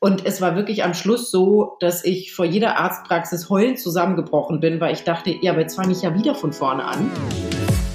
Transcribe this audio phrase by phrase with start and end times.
[0.00, 4.80] Und es war wirklich am Schluss so, dass ich vor jeder Arztpraxis heulend zusammengebrochen bin,
[4.80, 7.10] weil ich dachte, ja, aber jetzt fange ich ja wieder von vorne an.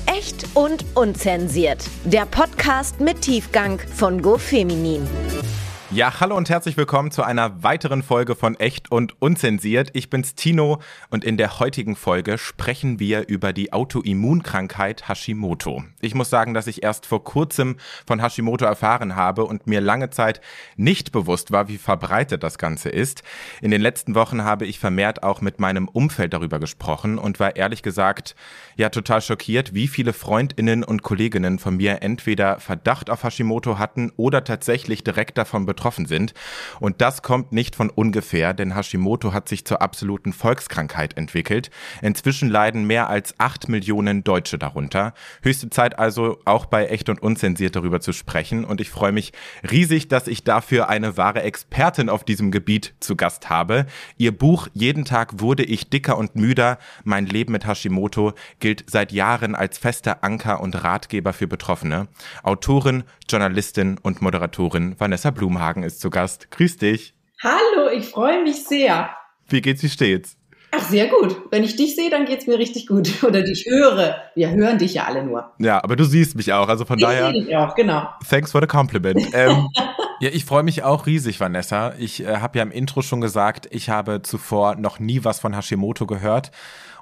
[0.05, 1.86] Echt und unzensiert.
[2.04, 5.08] Der Podcast mit Tiefgang von GoFeminin.
[5.94, 9.92] Ja, hallo und herzlich willkommen zu einer weiteren Folge von Echt und Unzensiert.
[9.93, 10.80] Ich bin's Tino
[11.12, 15.84] und in der heutigen Folge sprechen wir über die Autoimmunkrankheit Hashimoto.
[16.02, 17.75] Ich muss sagen, dass ich erst vor kurzem
[18.07, 20.42] von Hashimoto erfahren habe und mir lange Zeit
[20.78, 23.21] nicht bewusst war, wie verbreitet das Ganze ist.
[23.62, 27.55] In den letzten Wochen habe ich vermehrt auch mit meinem Umfeld darüber gesprochen und war
[27.55, 28.36] ehrlich gesagt
[28.78, 34.11] ja total schockiert, wie viele Freundinnen und Kolleginnen von mir entweder Verdacht auf Hashimoto hatten
[34.17, 36.33] oder tatsächlich direkt davon betroffen betroffen sind.
[36.80, 41.72] Und das kommt nicht von ungefähr, denn Hashimoto hat sich zur absoluten Volkskrankheit entwickelt.
[42.02, 45.14] Inzwischen leiden mehr als acht Millionen Deutsche darunter.
[45.41, 48.64] Höchste Zeit also auch bei Echt und Unzensiert darüber zu sprechen.
[48.64, 49.33] Und ich freue mich
[49.69, 53.86] riesig, dass ich dafür eine wahre Expertin auf diesem Gebiet zu Gast habe.
[54.17, 56.77] Ihr Buch Jeden Tag wurde ich dicker und müder.
[57.03, 62.08] Mein Leben mit Hashimoto gilt seit Jahren als fester Anker und Ratgeber für Betroffene.
[62.41, 66.52] Autorin, Journalistin und Moderatorin Vanessa Blumhagen Hagen ist zu Gast.
[66.52, 67.16] Grüß dich.
[67.41, 69.09] Hallo, ich freue mich sehr.
[69.49, 70.38] Wie geht's, wie steht's?
[70.69, 71.35] Ach, sehr gut.
[71.49, 73.23] Wenn ich dich sehe, dann geht's mir richtig gut.
[73.23, 74.15] Oder dich höre.
[74.35, 75.52] Wir hören dich ja alle nur.
[75.57, 76.69] Ja, aber du siehst mich auch.
[76.69, 77.30] Also von ich daher.
[77.30, 78.07] Ich sehe dich auch, genau.
[78.30, 79.19] Thanks for the compliment.
[79.33, 79.67] ähm,
[80.19, 81.95] ja, ich freue mich auch riesig, Vanessa.
[81.97, 85.55] Ich äh, habe ja im Intro schon gesagt, ich habe zuvor noch nie was von
[85.55, 86.52] Hashimoto gehört.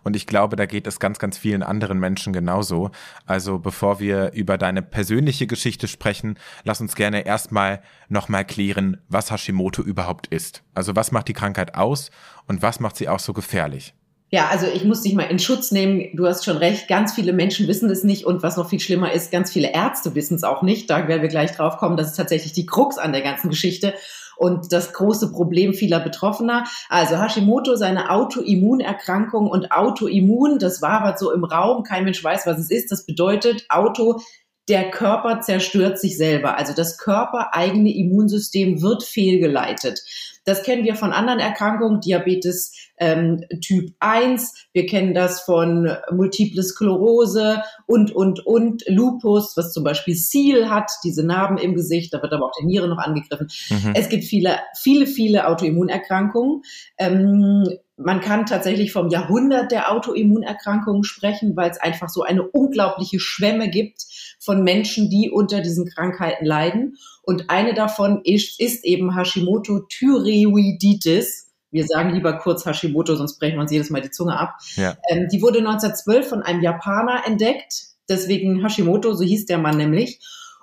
[0.03, 2.91] Und ich glaube, da geht es ganz, ganz vielen anderen Menschen genauso.
[3.25, 9.31] Also bevor wir über deine persönliche Geschichte sprechen, lass uns gerne erstmal nochmal klären, was
[9.31, 10.63] Hashimoto überhaupt ist.
[10.73, 12.11] Also was macht die Krankheit aus
[12.47, 13.93] und was macht sie auch so gefährlich?
[14.33, 16.15] Ja, also ich muss dich mal in Schutz nehmen.
[16.15, 19.11] Du hast schon recht, ganz viele Menschen wissen es nicht und was noch viel schlimmer
[19.11, 20.89] ist, ganz viele Ärzte wissen es auch nicht.
[20.89, 21.97] Da werden wir gleich drauf kommen.
[21.97, 23.93] Das ist tatsächlich die Krux an der ganzen Geschichte
[24.41, 26.63] und das große Problem vieler Betroffener.
[26.89, 32.47] Also Hashimoto, seine Autoimmunerkrankung und Autoimmun, das war aber so im Raum, kein Mensch weiß,
[32.47, 32.91] was es ist.
[32.91, 34.19] Das bedeutet Auto,
[34.67, 36.57] der Körper zerstört sich selber.
[36.57, 40.01] Also das körpereigene Immunsystem wird fehlgeleitet.
[40.43, 46.63] Das kennen wir von anderen Erkrankungen, Diabetes ähm, Typ 1, wir kennen das von Multiple
[46.63, 52.21] Sklerose und, und, und, Lupus, was zum Beispiel Seal hat, diese Narben im Gesicht, da
[52.21, 53.47] wird aber auch die Niere noch angegriffen.
[53.69, 53.93] Mhm.
[53.95, 56.61] Es gibt viele, viele, viele Autoimmunerkrankungen.
[56.97, 63.19] Ähm, man kann tatsächlich vom Jahrhundert der Autoimmunerkrankungen sprechen, weil es einfach so eine unglaubliche
[63.19, 64.05] Schwemme gibt
[64.39, 66.97] von Menschen, die unter diesen Krankheiten leiden.
[67.23, 71.47] Und eine davon ist, ist eben Hashimoto-Thyreoiditis.
[71.71, 74.55] Wir sagen lieber kurz Hashimoto, sonst brechen wir uns jedes Mal die Zunge ab.
[74.75, 74.97] Ja.
[75.09, 77.85] Ähm, die wurde 1912 von einem Japaner entdeckt.
[78.09, 80.19] Deswegen Hashimoto, so hieß der Mann nämlich.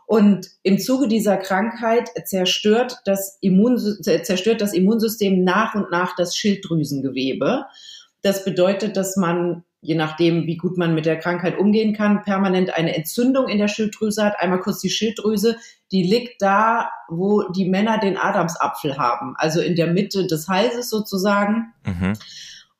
[0.07, 6.35] Und im Zuge dieser Krankheit zerstört das, Immun, zerstört das Immunsystem nach und nach das
[6.35, 7.67] Schilddrüsengewebe.
[8.23, 12.75] Das bedeutet, dass man je nachdem, wie gut man mit der Krankheit umgehen kann, permanent
[12.75, 14.34] eine Entzündung in der Schilddrüse hat.
[14.39, 15.56] Einmal kurz die Schilddrüse,
[15.93, 20.91] die liegt da, wo die Männer den Adamsapfel haben, also in der Mitte des Halses
[20.91, 21.72] sozusagen.
[21.84, 22.15] Mhm.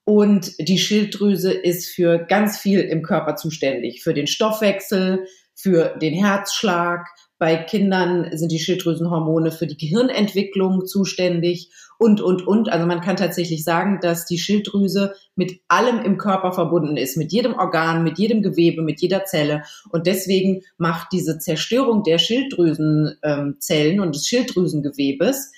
[0.05, 6.15] Und die Schilddrüse ist für ganz viel im Körper zuständig, für den Stoffwechsel, für den
[6.15, 7.07] Herzschlag.
[7.39, 12.71] Bei Kindern sind die Schilddrüsenhormone für die Gehirnentwicklung zuständig und, und, und.
[12.71, 17.33] Also man kann tatsächlich sagen, dass die Schilddrüse mit allem im Körper verbunden ist, mit
[17.33, 19.65] jedem Organ, mit jedem Gewebe, mit jeder Zelle.
[19.91, 25.53] Und deswegen macht diese Zerstörung der Schilddrüsenzellen ähm, und des Schilddrüsengewebes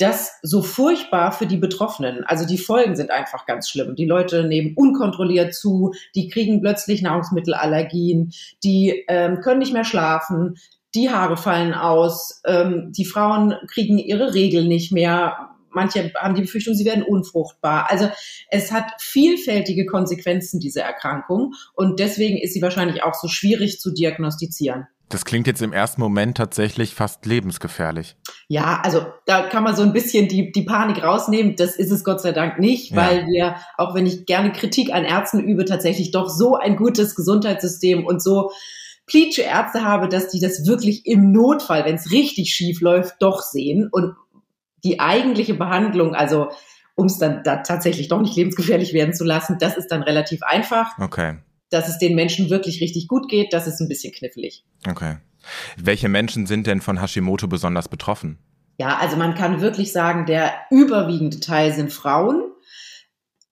[0.00, 2.22] das so furchtbar für die Betroffenen.
[2.22, 3.96] Also die Folgen sind einfach ganz schlimm.
[3.96, 10.54] Die Leute nehmen unkontrolliert zu, die kriegen plötzlich Nahrungsmittelallergien, die ähm, können nicht mehr schlafen,
[10.94, 16.42] die Haare fallen aus, ähm, die Frauen kriegen ihre Regeln nicht mehr, manche haben die
[16.42, 17.90] Befürchtung, sie werden unfruchtbar.
[17.90, 18.08] Also
[18.50, 21.54] es hat vielfältige Konsequenzen, diese Erkrankung.
[21.74, 24.86] Und deswegen ist sie wahrscheinlich auch so schwierig zu diagnostizieren.
[25.08, 28.16] Das klingt jetzt im ersten Moment tatsächlich fast lebensgefährlich.
[28.46, 31.56] Ja, also da kann man so ein bisschen die, die Panik rausnehmen.
[31.56, 35.04] Das ist es Gott sei Dank nicht, weil wir, auch wenn ich gerne Kritik an
[35.04, 38.50] Ärzten übe, tatsächlich doch so ein gutes Gesundheitssystem und so
[39.06, 43.40] pleatsche Ärzte habe, dass die das wirklich im Notfall, wenn es richtig schief läuft, doch
[43.40, 44.14] sehen und
[44.84, 46.50] die eigentliche Behandlung, also
[46.94, 50.42] um es dann da tatsächlich doch nicht lebensgefährlich werden zu lassen, das ist dann relativ
[50.42, 50.98] einfach.
[50.98, 51.36] Okay.
[51.70, 54.64] Dass es den Menschen wirklich richtig gut geht, das ist ein bisschen knifflig.
[54.88, 55.18] Okay.
[55.76, 58.38] Welche Menschen sind denn von Hashimoto besonders betroffen?
[58.80, 62.42] Ja, also man kann wirklich sagen, der überwiegende Teil sind Frauen.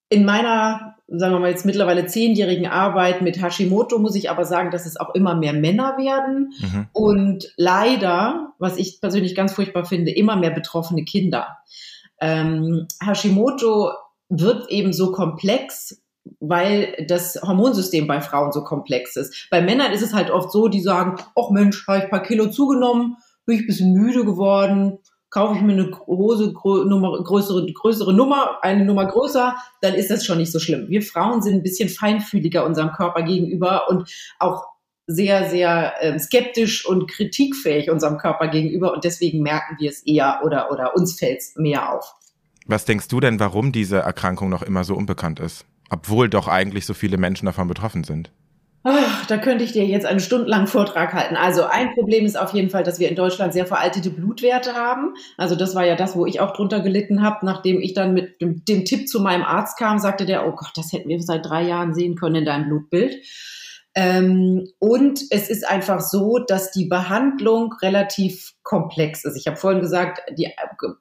[0.08, 4.70] In meiner sagen wir mal jetzt mittlerweile zehnjährigen Arbeit mit Hashimoto muss ich aber sagen,
[4.70, 6.86] dass es auch immer mehr Männer werden mhm.
[6.92, 11.58] und leider, was ich persönlich ganz furchtbar finde, immer mehr betroffene Kinder.
[12.20, 13.92] Ähm, Hashimoto
[14.28, 16.02] wird eben so komplex,
[16.40, 19.48] weil das Hormonsystem bei Frauen so komplex ist.
[19.50, 22.22] Bei Männern ist es halt oft so, die sagen, ach Mensch, habe ich ein paar
[22.22, 24.98] Kilo zugenommen, bin ich ein bisschen müde geworden,
[25.36, 30.24] kaufe ich mir eine Hose, Nummer, größere, größere Nummer, eine Nummer größer, dann ist das
[30.24, 30.88] schon nicht so schlimm.
[30.88, 34.64] Wir Frauen sind ein bisschen feinfühliger unserem Körper gegenüber und auch
[35.06, 40.40] sehr, sehr äh, skeptisch und kritikfähig unserem Körper gegenüber und deswegen merken wir es eher
[40.42, 42.14] oder, oder uns fällt es mehr auf.
[42.64, 45.66] Was denkst du denn, warum diese Erkrankung noch immer so unbekannt ist?
[45.90, 48.32] Obwohl doch eigentlich so viele Menschen davon betroffen sind.
[48.88, 51.34] Ach, da könnte ich dir jetzt einen stundenlangen Vortrag halten.
[51.34, 55.14] Also ein Problem ist auf jeden Fall, dass wir in Deutschland sehr veraltete Blutwerte haben.
[55.36, 58.40] Also das war ja das, wo ich auch drunter gelitten habe, nachdem ich dann mit
[58.40, 61.46] dem, dem Tipp zu meinem Arzt kam, sagte der, oh Gott, das hätten wir seit
[61.46, 63.16] drei Jahren sehen können in deinem Blutbild.
[63.96, 69.36] Ähm, und es ist einfach so, dass die Behandlung relativ komplex ist.
[69.36, 70.52] Ich habe vorhin gesagt, die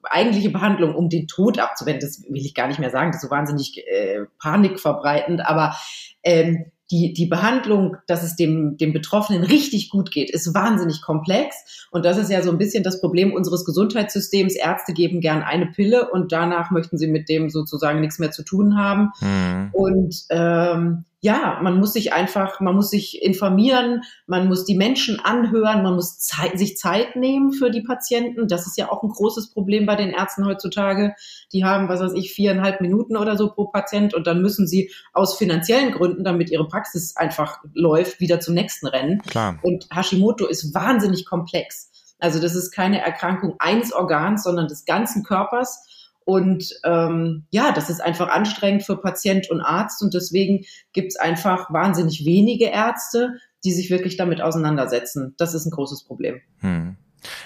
[0.01, 3.29] eigentliche Behandlung, um den Tod abzuwenden, das will ich gar nicht mehr sagen, das ist
[3.29, 5.75] so wahnsinnig äh, panikverbreitend, aber
[6.23, 11.87] ähm, die, die Behandlung, dass es dem, dem Betroffenen richtig gut geht, ist wahnsinnig komplex.
[11.91, 14.55] Und das ist ja so ein bisschen das Problem unseres Gesundheitssystems.
[14.55, 18.43] Ärzte geben gern eine Pille und danach möchten sie mit dem sozusagen nichts mehr zu
[18.43, 19.09] tun haben.
[19.19, 19.69] Mhm.
[19.73, 25.19] Und ähm, ja, man muss sich einfach, man muss sich informieren, man muss die Menschen
[25.19, 28.47] anhören, man muss Zeit, sich Zeit nehmen für die Patienten.
[28.47, 31.15] Das ist ja auch ein großes Problem bei den Ärzten heutzutage.
[31.51, 34.91] Die haben, was weiß ich, viereinhalb Minuten oder so pro Patient und dann müssen sie
[35.13, 39.23] aus finanziellen Gründen, damit ihre Praxis einfach läuft, wieder zum nächsten rennen.
[39.23, 39.57] Klar.
[39.63, 41.89] Und Hashimoto ist wahnsinnig komplex.
[42.19, 45.87] Also das ist keine Erkrankung eines Organs, sondern des ganzen Körpers.
[46.25, 51.15] Und ähm, ja, das ist einfach anstrengend für Patient und Arzt und deswegen gibt es
[51.15, 55.35] einfach wahnsinnig wenige Ärzte, die sich wirklich damit auseinandersetzen.
[55.37, 56.41] Das ist ein großes Problem.
[56.59, 56.97] Hm.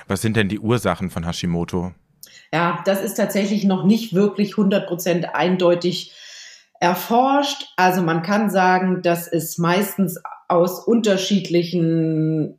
[0.08, 1.94] Was sind denn die Ursachen von Hashimoto?
[2.54, 6.14] Ja, das ist tatsächlich noch nicht wirklich 100 Prozent eindeutig
[6.80, 7.68] erforscht.
[7.76, 12.59] Also man kann sagen, dass es meistens aus unterschiedlichen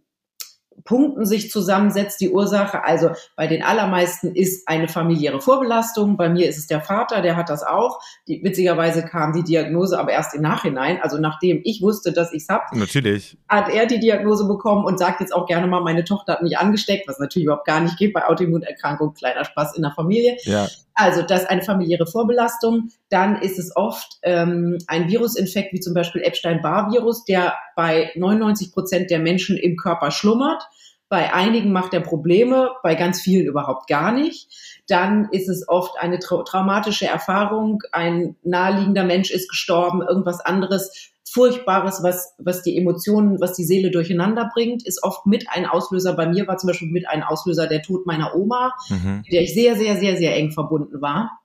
[0.84, 2.84] Punkten sich zusammensetzt, die Ursache.
[2.84, 6.16] Also bei den allermeisten ist eine familiäre Vorbelastung.
[6.16, 8.00] Bei mir ist es der Vater, der hat das auch.
[8.28, 11.00] Die, witzigerweise kam die Diagnose aber erst im Nachhinein.
[11.02, 14.98] Also nachdem ich wusste, dass ich es habe, natürlich hat er die Diagnose bekommen und
[14.98, 17.98] sagt jetzt auch gerne mal, meine Tochter hat mich angesteckt, was natürlich überhaupt gar nicht
[17.98, 19.14] geht bei Autoimmunerkrankungen.
[19.14, 20.36] Kleiner Spaß in der Familie.
[20.42, 20.68] Ja.
[21.00, 22.90] Also das ist eine familiäre Vorbelastung.
[23.08, 29.10] Dann ist es oft ähm, ein Virusinfekt wie zum Beispiel Epstein-Barr-Virus, der bei 99 Prozent
[29.10, 30.62] der Menschen im Körper schlummert.
[31.10, 34.48] Bei einigen macht er Probleme, bei ganz vielen überhaupt gar nicht.
[34.86, 37.82] Dann ist es oft eine tra traumatische Erfahrung.
[37.90, 43.90] Ein naheliegender Mensch ist gestorben, irgendwas anderes Furchtbares, was, was die Emotionen, was die Seele
[43.90, 46.14] durcheinander bringt, ist oft mit ein Auslöser.
[46.14, 49.24] Bei mir war zum Beispiel mit ein Auslöser der Tod meiner Oma, mhm.
[49.30, 51.40] der ich sehr, sehr, sehr, sehr eng verbunden war.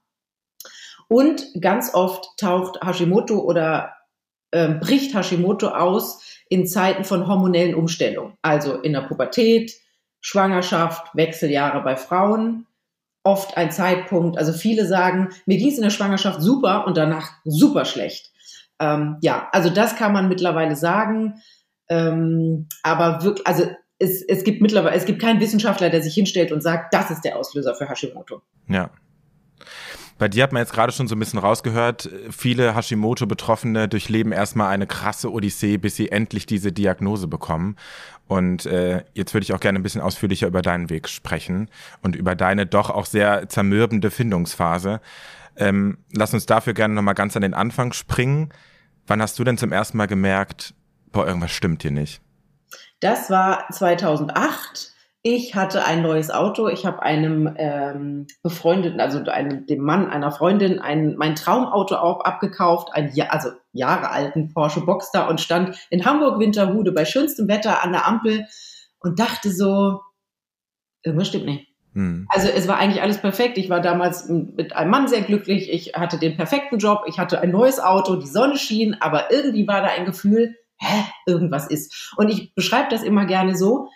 [1.07, 3.93] Und ganz oft taucht Hashimoto oder
[4.51, 9.73] äh, bricht Hashimoto aus in Zeiten von hormonellen Umstellungen, also in der Pubertät,
[10.21, 12.65] Schwangerschaft, Wechseljahre bei Frauen.
[13.23, 17.31] Oft ein Zeitpunkt, also viele sagen, mir ging es in der Schwangerschaft super und danach
[17.43, 18.31] super schlecht.
[18.79, 21.41] Ähm, ja, also das kann man mittlerweile sagen.
[21.89, 23.65] Ähm, aber wirklich, also
[23.97, 27.21] es, es gibt mittlerweile, es gibt keinen Wissenschaftler, der sich hinstellt und sagt, das ist
[27.21, 28.41] der Auslöser für Hashimoto.
[28.67, 28.89] Ja.
[30.17, 34.69] Bei dir hat man jetzt gerade schon so ein bisschen rausgehört, viele Hashimoto-Betroffene durchleben erstmal
[34.69, 37.75] eine krasse Odyssee, bis sie endlich diese Diagnose bekommen.
[38.27, 41.69] Und äh, jetzt würde ich auch gerne ein bisschen ausführlicher über deinen Weg sprechen
[42.01, 45.01] und über deine doch auch sehr zermürbende Findungsphase.
[45.57, 48.53] Ähm, lass uns dafür gerne nochmal ganz an den Anfang springen.
[49.07, 50.73] Wann hast du denn zum ersten Mal gemerkt,
[51.11, 52.21] boah, irgendwas stimmt hier nicht?
[53.01, 54.94] Das war 2008.
[55.27, 56.67] Ich hatte ein neues Auto.
[56.67, 62.21] Ich habe einem ähm, befreundeten, also einem, dem Mann einer Freundin, ein, mein Traumauto auch
[62.21, 67.83] abgekauft, ein also Jahre alten Porsche Boxster und stand in Hamburg Winterhude bei schönstem Wetter
[67.83, 68.45] an der Ampel
[68.99, 70.01] und dachte so,
[71.03, 71.69] irgendwas stimmt nicht.
[71.93, 72.27] Hm.
[72.29, 73.57] Also es war eigentlich alles perfekt.
[73.57, 75.73] Ich war damals mit einem Mann sehr glücklich.
[75.73, 77.01] Ich hatte den perfekten Job.
[77.07, 78.17] Ich hatte ein neues Auto.
[78.17, 78.95] Die Sonne schien.
[78.99, 82.13] Aber irgendwie war da ein Gefühl, hä, irgendwas ist.
[82.15, 83.89] Und ich beschreibe das immer gerne so.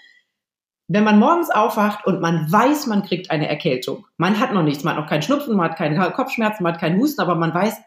[0.91, 4.07] Wenn man morgens aufwacht und man weiß, man kriegt eine Erkältung.
[4.17, 6.81] Man hat noch nichts, man hat noch keinen Schnupfen, man hat keine Kopfschmerzen, man hat
[6.81, 7.81] keinen Husten, aber man weiß,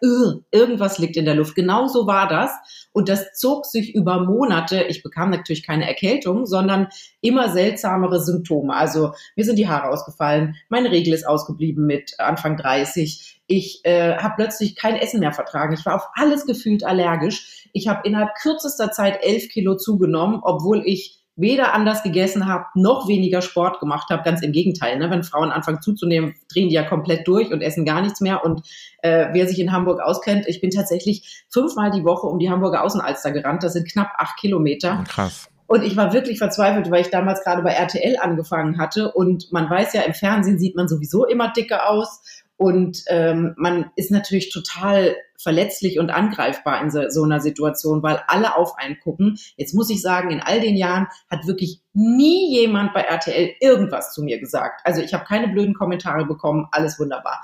[0.53, 1.57] irgendwas liegt in der Luft.
[1.57, 2.53] Genau so war das.
[2.93, 4.85] Und das zog sich über Monate.
[4.85, 6.89] Ich bekam natürlich keine Erkältung, sondern
[7.21, 8.73] immer seltsamere Symptome.
[8.73, 13.43] Also mir sind die Haare ausgefallen, meine Regel ist ausgeblieben mit Anfang 30.
[13.49, 15.75] Ich äh, habe plötzlich kein Essen mehr vertragen.
[15.75, 17.69] Ich war auf alles gefühlt allergisch.
[17.73, 23.09] Ich habe innerhalb kürzester Zeit elf Kilo zugenommen, obwohl ich weder anders gegessen habe, noch
[23.09, 24.23] weniger Sport gemacht habe.
[24.23, 24.99] Ganz im Gegenteil.
[24.99, 25.11] Ne?
[25.11, 28.45] Wenn Frauen anfangen zuzunehmen, drehen die ja komplett durch und essen gar nichts mehr.
[28.45, 28.67] Und
[29.03, 32.85] äh, wer sich in Hamburg auskennt, ich bin tatsächlich fünfmal die Woche um die Hamburger
[32.85, 33.63] Außenalster gerannt.
[33.63, 35.05] Das sind knapp acht Kilometer.
[35.09, 35.49] Krass.
[35.73, 39.11] Und ich war wirklich verzweifelt, weil ich damals gerade bei RTL angefangen hatte.
[39.11, 42.21] Und man weiß ja, im Fernsehen sieht man sowieso immer dicke aus.
[42.63, 48.23] Und ähm, man ist natürlich total verletzlich und angreifbar in so, so, einer Situation, weil
[48.29, 49.37] alle auf einen gucken.
[49.57, 54.15] Jetzt muss ich sagen, in all den Jahren hat wirklich nie jemand bei RTL irgendwas
[54.15, 54.83] zu mir gesagt.
[54.85, 57.43] Also ich habe keine blöden Kommentare bekommen, alles wunderbar.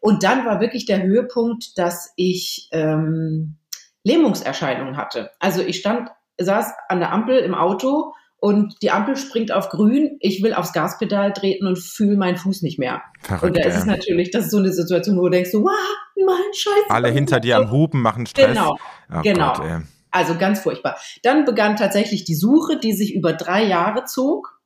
[0.00, 3.56] Und dann war wirklich der Höhepunkt, dass ich ähm,
[4.04, 5.30] Lähmungserscheinungen hatte.
[5.38, 8.12] Also ich stand, saß an der Ampel im Auto
[8.42, 12.62] und die Ampel springt auf grün, ich will aufs Gaspedal treten und fühle meinen Fuß
[12.62, 13.00] nicht mehr.
[13.20, 15.70] Verrückt, und da ist es natürlich, das ist so eine Situation, wo du denkst, wow,
[16.16, 16.90] mein Scheiße.
[16.90, 18.48] Alle hinter dir am Hupen machen Stress.
[18.48, 18.76] Genau,
[19.14, 19.52] oh genau.
[19.52, 20.98] Gott, also ganz furchtbar.
[21.22, 24.60] Dann begann tatsächlich die Suche, die sich über drei Jahre zog.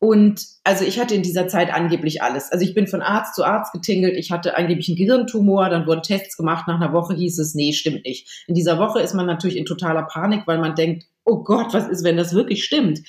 [0.00, 2.50] Und also ich hatte in dieser Zeit angeblich alles.
[2.50, 4.16] Also ich bin von Arzt zu Arzt getingelt.
[4.16, 5.68] Ich hatte angeblich einen Gehirntumor.
[5.70, 6.66] Dann wurden Tests gemacht.
[6.66, 8.44] Nach einer Woche hieß es, nee, stimmt nicht.
[8.48, 11.88] In dieser Woche ist man natürlich in totaler Panik, weil man denkt, oh Gott, was
[11.88, 13.00] ist, wenn das wirklich stimmt?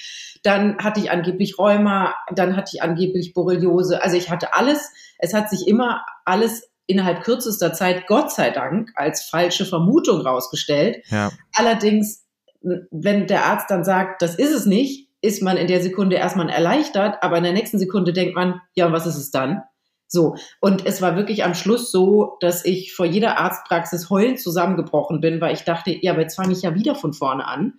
[0.44, 2.14] Dann hatte ich angeblich Rheuma.
[2.34, 4.04] Dann hatte ich angeblich Borreliose.
[4.04, 4.92] Also ich hatte alles.
[5.18, 11.06] Es hat sich immer alles innerhalb kürzester Zeit, Gott sei Dank, als falsche Vermutung rausgestellt.
[11.10, 11.32] Ja.
[11.54, 12.26] Allerdings,
[12.62, 16.50] wenn der Arzt dann sagt, das ist es nicht, ist man in der Sekunde erstmal
[16.50, 19.62] erleichtert, aber in der nächsten Sekunde denkt man, ja, was ist es dann?
[20.12, 20.36] So.
[20.60, 25.40] Und es war wirklich am Schluss so, dass ich vor jeder Arztpraxis heulend zusammengebrochen bin,
[25.40, 27.76] weil ich dachte, ja, aber jetzt fange ich ja wieder von vorne an.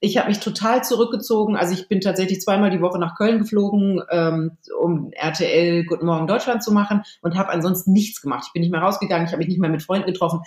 [0.00, 1.56] Ich habe mich total zurückgezogen.
[1.56, 6.26] Also ich bin tatsächlich zweimal die Woche nach Köln geflogen, ähm, um RTL Guten Morgen
[6.26, 8.44] Deutschland zu machen und habe ansonsten nichts gemacht.
[8.48, 10.40] Ich bin nicht mehr rausgegangen, ich habe mich nicht mehr mit Freunden getroffen,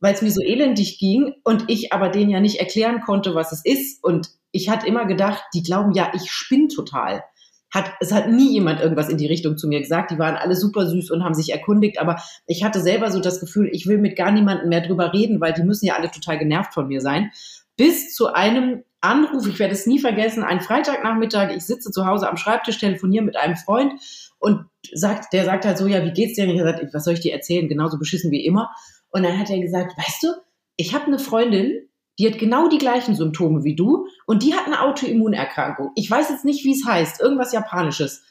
[0.00, 3.52] weil es mir so elendig ging und ich aber denen ja nicht erklären konnte, was
[3.52, 4.04] es ist.
[4.04, 7.24] Und ich hatte immer gedacht, die glauben ja, ich spinne total.
[7.70, 10.10] Hat, es hat nie jemand irgendwas in die Richtung zu mir gesagt.
[10.10, 13.40] Die waren alle super süß und haben sich erkundigt, aber ich hatte selber so das
[13.40, 16.38] Gefühl, ich will mit gar niemandem mehr drüber reden, weil die müssen ja alle total
[16.38, 17.30] genervt von mir sein.
[17.76, 22.28] Bis zu einem Anruf, ich werde es nie vergessen, ein Freitagnachmittag, ich sitze zu Hause
[22.28, 23.92] am Schreibtisch, telefoniere mit einem Freund
[24.38, 26.44] und sagt, der sagt halt so, ja, wie geht's dir?
[26.44, 27.68] Und ich gesagt, was soll ich dir erzählen?
[27.68, 28.70] Genauso beschissen wie immer.
[29.10, 30.28] Und dann hat er gesagt, weißt du,
[30.76, 31.87] ich habe eine Freundin,
[32.18, 35.92] die hat genau die gleichen Symptome wie du und die hat eine Autoimmunerkrankung.
[35.94, 38.24] Ich weiß jetzt nicht, wie es heißt, irgendwas Japanisches.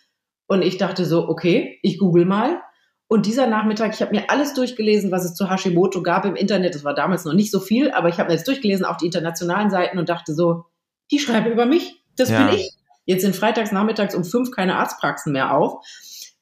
[0.47, 2.61] Und ich dachte so, okay, ich google mal.
[3.07, 6.75] Und dieser Nachmittag, ich habe mir alles durchgelesen, was es zu Hashimoto gab im Internet.
[6.75, 9.05] Das war damals noch nicht so viel, aber ich habe mir jetzt durchgelesen, auch die
[9.05, 10.65] internationalen Seiten und dachte so,
[11.11, 12.03] die schreiben über mich.
[12.17, 12.45] Das ja.
[12.45, 12.73] bin ich.
[13.05, 15.85] Jetzt sind freitags nachmittags um fünf keine Arztpraxen mehr auf.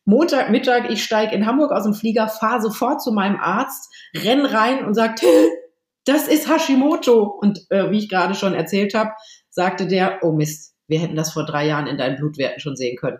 [0.05, 4.85] Montagmittag, ich steige in Hamburg aus dem Flieger, fahre sofort zu meinem Arzt, renn rein
[4.85, 5.15] und sage,
[6.05, 7.24] das ist Hashimoto.
[7.24, 9.12] Und äh, wie ich gerade schon erzählt habe,
[9.50, 12.95] sagte der, oh Mist, wir hätten das vor drei Jahren in deinen Blutwerten schon sehen
[12.97, 13.17] können.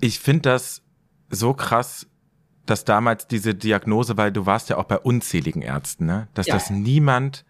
[0.00, 0.82] Ich finde das
[1.30, 2.06] so krass,
[2.66, 6.28] dass damals diese Diagnose, weil du warst ja auch bei unzähligen Ärzten, ne?
[6.34, 6.54] dass ja.
[6.54, 7.44] das niemand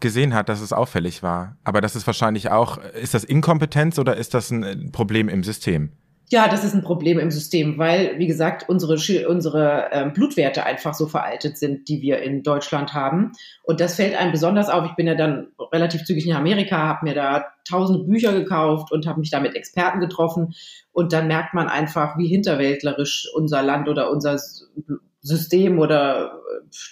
[0.00, 1.56] gesehen hat, dass es auffällig war.
[1.62, 5.92] Aber das ist wahrscheinlich auch, ist das Inkompetenz oder ist das ein Problem im System?
[6.32, 10.94] Ja, das ist ein Problem im System, weil, wie gesagt, unsere, unsere ähm, Blutwerte einfach
[10.94, 13.32] so veraltet sind, die wir in Deutschland haben.
[13.64, 14.86] Und das fällt einem besonders auf.
[14.86, 19.06] Ich bin ja dann relativ zügig in Amerika, habe mir da tausende Bücher gekauft und
[19.06, 20.54] habe mich da mit Experten getroffen.
[20.90, 24.40] Und dann merkt man einfach, wie hinterwäldlerisch unser Land oder unser
[25.20, 26.40] System oder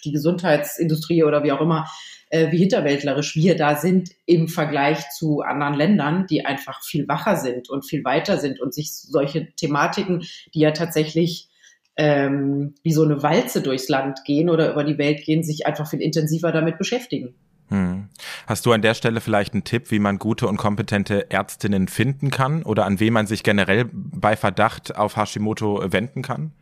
[0.05, 1.87] die Gesundheitsindustrie oder wie auch immer
[2.31, 7.37] äh, wie hinterwäldlerisch wir da sind im Vergleich zu anderen Ländern, die einfach viel wacher
[7.37, 11.49] sind und viel weiter sind und sich solche Thematiken, die ja tatsächlich
[11.97, 15.89] ähm, wie so eine Walze durchs Land gehen oder über die Welt gehen, sich einfach
[15.91, 17.35] viel intensiver damit beschäftigen.
[17.69, 18.09] Hm.
[18.47, 22.31] Hast du an der Stelle vielleicht einen Tipp, wie man gute und kompetente Ärztinnen finden
[22.31, 26.53] kann oder an wen man sich generell bei Verdacht auf Hashimoto wenden kann?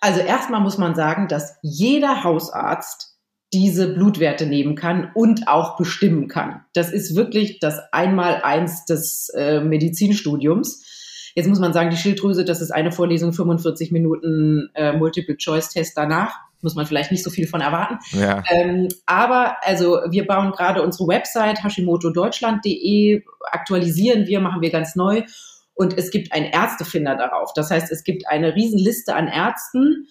[0.00, 3.15] Also erstmal muss man sagen, dass jeder Hausarzt
[3.52, 6.64] diese Blutwerte nehmen kann und auch bestimmen kann.
[6.74, 10.84] Das ist wirklich das Einmaleins des äh, Medizinstudiums.
[11.34, 16.34] Jetzt muss man sagen, die Schilddrüse, das ist eine Vorlesung, 45 Minuten äh, Multiple-Choice-Test danach.
[16.62, 17.98] Muss man vielleicht nicht so viel von erwarten.
[18.18, 18.42] Ja.
[18.50, 23.22] Ähm, aber also wir bauen gerade unsere Website hashimotodeutschland.de,
[23.52, 25.22] aktualisieren wir, machen wir ganz neu.
[25.74, 27.52] Und es gibt einen Ärztefinder darauf.
[27.54, 30.06] Das heißt, es gibt eine Riesenliste an Ärzten,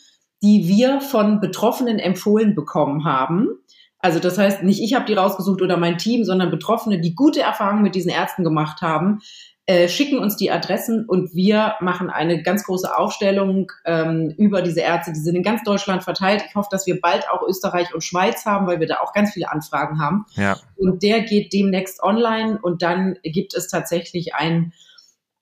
[0.46, 3.48] die wir von Betroffenen empfohlen bekommen haben.
[3.98, 7.42] Also das heißt, nicht ich habe die rausgesucht oder mein Team, sondern Betroffene, die gute
[7.42, 9.22] Erfahrungen mit diesen Ärzten gemacht haben,
[9.66, 14.82] äh, schicken uns die Adressen und wir machen eine ganz große Aufstellung ähm, über diese
[14.82, 15.14] Ärzte.
[15.14, 16.44] Die sind in ganz Deutschland verteilt.
[16.48, 19.34] Ich hoffe, dass wir bald auch Österreich und Schweiz haben, weil wir da auch ganz
[19.34, 20.28] viele Anfragen haben.
[20.36, 20.58] Ja.
[20.76, 24.74] Und der geht demnächst online und dann gibt es tatsächlich ein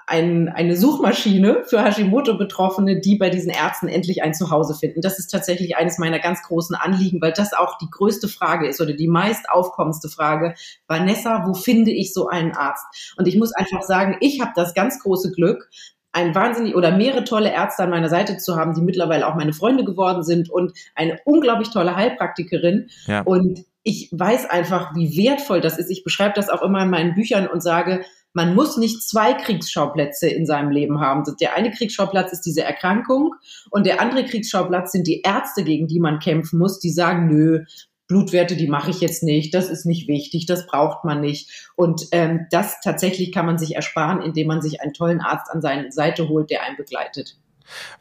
[0.07, 5.01] ein, eine Suchmaschine für Hashimoto-Betroffene, die bei diesen Ärzten endlich ein Zuhause finden.
[5.01, 8.81] Das ist tatsächlich eines meiner ganz großen Anliegen, weil das auch die größte Frage ist
[8.81, 10.55] oder die meist aufkommendste Frage.
[10.87, 13.15] Vanessa, wo finde ich so einen Arzt?
[13.17, 15.69] Und ich muss einfach sagen, ich habe das ganz große Glück,
[16.13, 19.53] ein wahnsinnig oder mehrere tolle Ärzte an meiner Seite zu haben, die mittlerweile auch meine
[19.53, 22.89] Freunde geworden sind und eine unglaublich tolle Heilpraktikerin.
[23.07, 23.21] Ja.
[23.21, 25.89] Und ich weiß einfach, wie wertvoll das ist.
[25.89, 30.27] Ich beschreibe das auch immer in meinen Büchern und sage, man muss nicht zwei Kriegsschauplätze
[30.27, 31.23] in seinem Leben haben.
[31.39, 33.35] Der eine Kriegsschauplatz ist diese Erkrankung
[33.69, 37.63] und der andere Kriegsschauplatz sind die Ärzte, gegen die man kämpfen muss, die sagen, nö,
[38.07, 41.71] Blutwerte, die mache ich jetzt nicht, das ist nicht wichtig, das braucht man nicht.
[41.75, 45.61] Und ähm, das tatsächlich kann man sich ersparen, indem man sich einen tollen Arzt an
[45.61, 47.37] seine Seite holt, der einen begleitet.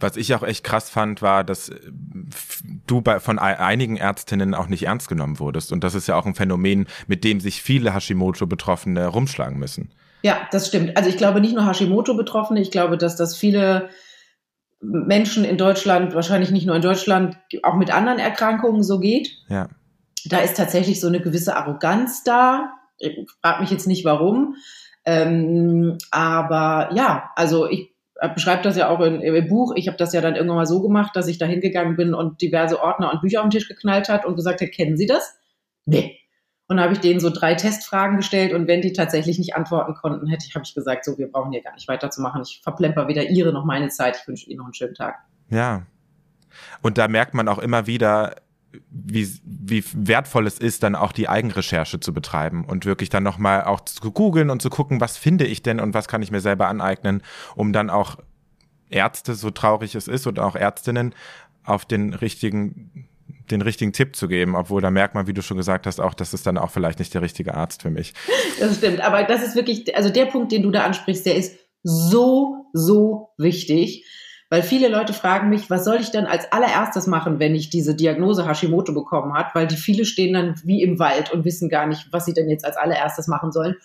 [0.01, 1.79] Was ich auch echt krass fand, war, dass äh,
[2.87, 5.73] du bei, von einigen Ärztinnen auch nicht ernst genommen wurdest.
[5.73, 9.93] Und das ist ja auch ein Phänomen, mit dem sich viele Hashimoto-Betroffene rumschlagen müssen.
[10.23, 10.97] Ja, das stimmt.
[10.97, 13.91] Also ich glaube nicht nur Hashimoto-Betroffene, ich glaube, dass das viele
[14.81, 19.37] Menschen in Deutschland, wahrscheinlich nicht nur in Deutschland, auch mit anderen Erkrankungen so geht.
[19.49, 19.69] Ja.
[20.25, 22.73] Da ist tatsächlich so eine gewisse Arroganz da.
[22.99, 24.57] Ich frage mich jetzt nicht warum.
[25.05, 27.93] Ähm, aber ja, also ich
[28.35, 29.73] beschreibe das ja auch in, im Buch.
[29.75, 32.41] Ich habe das ja dann irgendwann mal so gemacht, dass ich da hingegangen bin und
[32.41, 35.37] diverse Ordner und Bücher auf den Tisch geknallt hat und gesagt hat, kennen Sie das?
[35.85, 36.19] Nee.
[36.73, 40.27] Und habe ich denen so drei Testfragen gestellt und wenn die tatsächlich nicht antworten konnten,
[40.27, 42.41] hätte ich, habe ich gesagt, so, wir brauchen hier gar nicht weiterzumachen.
[42.41, 44.17] Ich verplemper weder ihre noch meine Zeit.
[44.17, 45.17] Ich wünsche Ihnen noch einen schönen Tag.
[45.51, 45.83] Ja.
[46.81, 48.37] Und da merkt man auch immer wieder,
[48.91, 53.65] wie, wie wertvoll es ist, dann auch die Eigenrecherche zu betreiben und wirklich dann nochmal
[53.65, 56.41] auch zu googeln und zu gucken, was finde ich denn und was kann ich mir
[56.41, 57.23] selber aneignen,
[57.55, 58.17] um dann auch
[58.89, 61.15] Ärzte, so traurig es ist, und auch Ärztinnen
[61.65, 63.09] auf den richtigen
[63.51, 66.15] den richtigen Tipp zu geben, obwohl da merkt man, wie du schon gesagt hast, auch,
[66.15, 68.15] das ist dann auch vielleicht nicht der richtige Arzt für mich.
[68.61, 71.57] Das stimmt, aber das ist wirklich, also der Punkt, den du da ansprichst, der ist
[71.83, 74.07] so, so wichtig,
[74.51, 77.95] weil viele Leute fragen mich, was soll ich denn als allererstes machen, wenn ich diese
[77.95, 81.87] Diagnose Hashimoto bekommen hat, weil die viele stehen dann wie im Wald und wissen gar
[81.87, 83.77] nicht, was sie denn jetzt als allererstes machen sollen.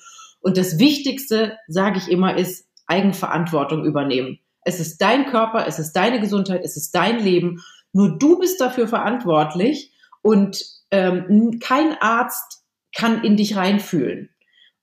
[0.42, 4.40] Und das Wichtigste, sage ich immer, ist Eigenverantwortung übernehmen.
[4.66, 7.62] Es ist dein Körper, es ist deine Gesundheit, es ist dein Leben
[7.98, 12.64] nur du bist dafür verantwortlich und ähm, kein Arzt
[12.96, 14.30] kann in dich reinfühlen.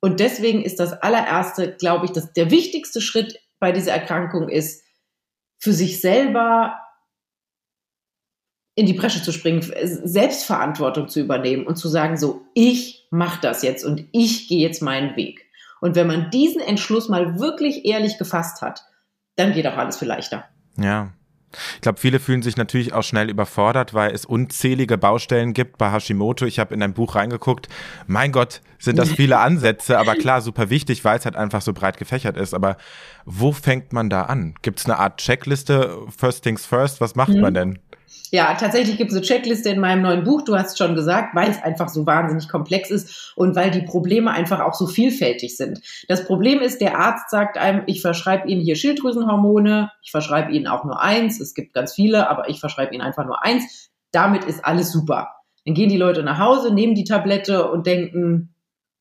[0.00, 4.83] Und deswegen ist das allererste, glaube ich, dass der wichtigste Schritt bei dieser Erkrankung ist,
[5.59, 6.77] für sich selber
[8.74, 13.62] in die Bresche zu springen, Selbstverantwortung zu übernehmen und zu sagen, so, ich mache das
[13.62, 15.46] jetzt und ich gehe jetzt meinen Weg.
[15.81, 18.85] Und wenn man diesen Entschluss mal wirklich ehrlich gefasst hat,
[19.37, 20.48] dann geht auch alles viel leichter.
[20.77, 21.12] Ja,
[21.77, 25.90] ich glaube, viele fühlen sich natürlich auch schnell überfordert, weil es unzählige Baustellen gibt bei
[25.90, 26.47] Hashimoto.
[26.47, 27.69] Ich habe in dein Buch reingeguckt.
[28.07, 31.73] Mein Gott, sind das viele Ansätze, aber klar, super wichtig, weil es halt einfach so
[31.73, 32.55] breit gefächert ist.
[32.55, 32.77] Aber
[33.25, 34.55] wo fängt man da an?
[34.62, 35.99] Gibt es eine Art Checkliste?
[36.17, 37.40] First things first, was macht mhm.
[37.40, 37.79] man denn?
[38.31, 41.50] Ja, tatsächlich gibt es eine Checkliste in meinem neuen Buch, du hast schon gesagt, weil
[41.50, 45.81] es einfach so wahnsinnig komplex ist und weil die Probleme einfach auch so vielfältig sind.
[46.09, 50.66] Das Problem ist, der Arzt sagt einem, ich verschreibe Ihnen hier Schilddrüsenhormone, ich verschreibe Ihnen
[50.66, 53.90] auch nur eins, es gibt ganz viele, aber ich verschreibe Ihnen einfach nur eins.
[54.11, 55.29] Damit ist alles super.
[55.64, 58.55] Dann gehen die Leute nach Hause, nehmen die Tablette und denken,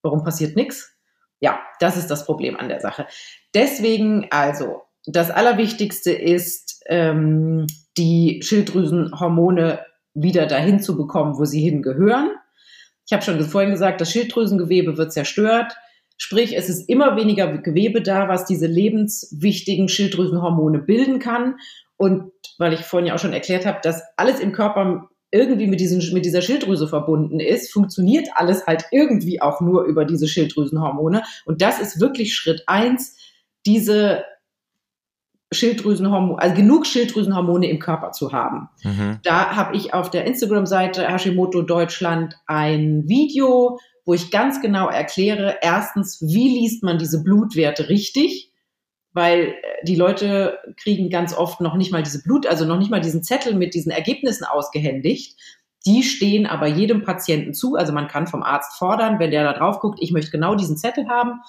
[0.04, 0.96] warum passiert nichts?
[1.40, 3.08] Ja, das ist das Problem an der Sache.
[3.54, 9.80] Deswegen also, das Allerwichtigste ist, ähm, die Schilddrüsenhormone
[10.14, 12.32] wieder dahin zu bekommen, wo sie hingehören.
[13.06, 15.76] Ich habe schon vorhin gesagt, das Schilddrüsengewebe wird zerstört.
[16.18, 21.56] Sprich, es ist immer weniger Gewebe da, was diese lebenswichtigen Schilddrüsenhormone bilden kann.
[21.98, 25.80] Und weil ich vorhin ja auch schon erklärt habe, dass alles im Körper irgendwie mit,
[25.80, 31.24] diesen, mit dieser Schilddrüse verbunden ist, funktioniert alles halt irgendwie auch nur über diese Schilddrüsenhormone.
[31.46, 33.18] Und das ist wirklich Schritt eins,
[33.66, 34.24] diese
[35.54, 38.70] Schilddrüsenhormone, also genug Schilddrüsenhormone im Körper zu haben.
[38.84, 39.20] Mhm.
[39.24, 45.58] Da habe ich auf der Instagram-Seite Hashimoto Deutschland ein Video, wo ich ganz genau erkläre,
[45.62, 48.54] erstens, wie liest man diese Blutwerte richtig?
[49.14, 52.92] weil äh, die Leute kriegen ganz oft noch nicht mal diese Blut, also noch nicht
[52.92, 55.40] mal diesen Zettel mit diesen Ergebnissen ausgehändigt.
[55.86, 57.76] Die stehen aber jedem Patienten zu.
[57.76, 60.78] Also man kann vom Arzt fordern, wenn der da drauf guckt, ich möchte genau diesen
[60.78, 61.42] Zettel haben.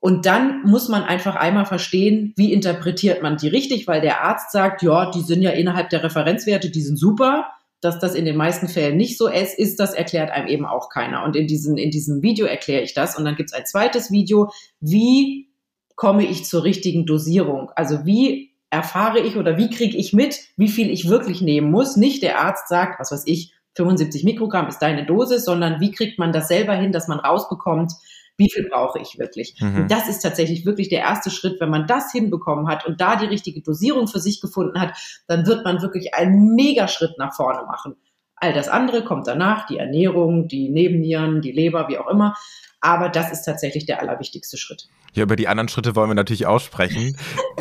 [0.00, 4.52] Und dann muss man einfach einmal verstehen, wie interpretiert man die richtig, weil der Arzt
[4.52, 7.48] sagt, ja, die sind ja innerhalb der Referenzwerte, die sind super.
[7.80, 11.22] Dass das in den meisten Fällen nicht so ist, das erklärt einem eben auch keiner.
[11.22, 13.16] Und in, diesen, in diesem Video erkläre ich das.
[13.16, 15.48] Und dann gibt es ein zweites Video, wie
[15.94, 17.70] komme ich zur richtigen Dosierung?
[17.76, 21.96] Also wie erfahre ich oder wie kriege ich mit, wie viel ich wirklich nehmen muss?
[21.96, 26.18] Nicht der Arzt sagt, was weiß ich, 75 Mikrogramm ist deine Dosis, sondern wie kriegt
[26.18, 27.92] man das selber hin, dass man rausbekommt,
[28.38, 29.56] wie viel brauche ich wirklich?
[29.60, 29.82] Mhm.
[29.82, 31.60] Und das ist tatsächlich wirklich der erste Schritt.
[31.60, 34.96] Wenn man das hinbekommen hat und da die richtige Dosierung für sich gefunden hat,
[35.26, 37.96] dann wird man wirklich einen Megaschritt nach vorne machen.
[38.36, 42.34] All das andere kommt danach, die Ernährung, die Nebennieren, die Leber, wie auch immer.
[42.80, 44.88] Aber das ist tatsächlich der allerwichtigste Schritt.
[45.14, 47.16] Ja, über die anderen Schritte wollen wir natürlich auch sprechen.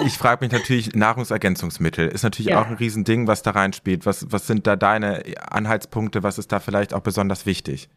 [0.05, 2.61] Ich frage mich natürlich, Nahrungsergänzungsmittel ist natürlich ja.
[2.61, 4.05] auch ein Riesending, was da reinspielt.
[4.05, 6.21] Was, was sind da deine Anhaltspunkte?
[6.21, 7.89] Was ist da vielleicht auch besonders wichtig?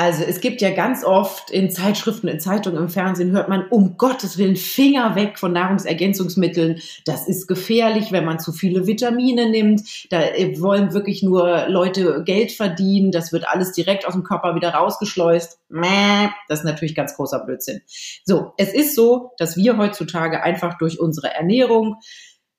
[0.00, 3.98] Also es gibt ja ganz oft in Zeitschriften, in Zeitungen, im Fernsehen hört man, um
[3.98, 6.80] Gottes Willen, Finger weg von Nahrungsergänzungsmitteln.
[7.04, 10.10] Das ist gefährlich, wenn man zu viele Vitamine nimmt.
[10.10, 13.12] Da äh, wollen wirklich nur Leute Geld verdienen.
[13.12, 15.58] Das wird alles direkt aus dem Körper wieder rausgeschleust.
[15.68, 17.82] Das ist natürlich ganz großer Blödsinn.
[18.24, 21.96] So, es ist so, dass wir heutzutage einfach durch unsere Ernährung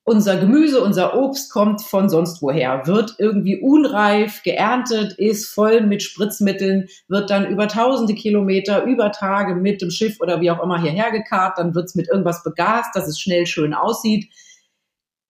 [0.04, 6.02] unser Gemüse, unser Obst kommt von sonst woher, wird irgendwie unreif geerntet, ist voll mit
[6.02, 10.82] Spritzmitteln, wird dann über tausende Kilometer, über Tage mit dem Schiff oder wie auch immer
[10.82, 14.28] hierher gekarrt, dann wird es mit irgendwas begast, dass es schnell schön aussieht.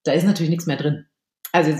[0.03, 1.05] Da ist natürlich nichts mehr drin.
[1.51, 1.73] Also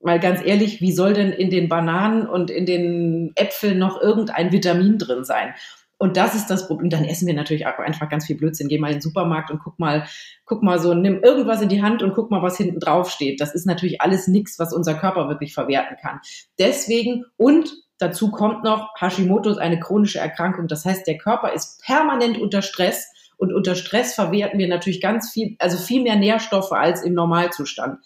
[0.00, 4.52] mal ganz ehrlich, wie soll denn in den Bananen und in den Äpfeln noch irgendein
[4.52, 5.54] Vitamin drin sein?
[6.02, 6.88] Und das ist das Problem.
[6.88, 8.68] Dann essen wir natürlich einfach ganz viel Blödsinn.
[8.68, 10.06] Geh mal in den Supermarkt und guck mal,
[10.46, 13.38] guck mal so, nimm irgendwas in die Hand und guck mal, was hinten drauf steht.
[13.38, 16.20] Das ist natürlich alles nichts, was unser Körper wirklich verwerten kann.
[16.58, 20.68] Deswegen und dazu kommt noch, Hashimoto ist eine chronische Erkrankung.
[20.68, 25.30] Das heißt, der Körper ist permanent unter Stress und unter Stress verwerten wir natürlich ganz
[25.30, 27.98] viel, also viel mehr Nährstoffe als im Normalzustand.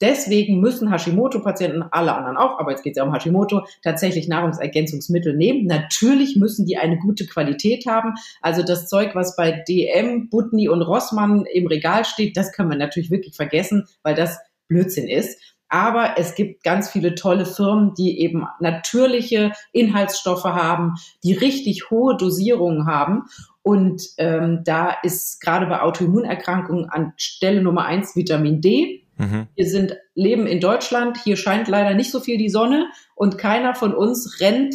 [0.00, 5.36] Deswegen müssen Hashimoto-Patienten, alle anderen auch, aber jetzt geht es ja um Hashimoto, tatsächlich Nahrungsergänzungsmittel
[5.36, 5.66] nehmen.
[5.66, 8.14] Natürlich müssen die eine gute Qualität haben.
[8.40, 12.78] Also das Zeug, was bei DM, Butni und Rossmann im Regal steht, das können wir
[12.78, 15.40] natürlich wirklich vergessen, weil das Blödsinn ist.
[15.68, 22.16] Aber es gibt ganz viele tolle Firmen, die eben natürliche Inhaltsstoffe haben, die richtig hohe
[22.16, 23.24] Dosierungen haben.
[23.62, 29.04] Und ähm, da ist gerade bei Autoimmunerkrankungen an Stelle Nummer eins Vitamin D.
[29.18, 29.48] Mhm.
[29.54, 33.74] Wir sind, leben in Deutschland, hier scheint leider nicht so viel die Sonne und keiner
[33.74, 34.74] von uns rennt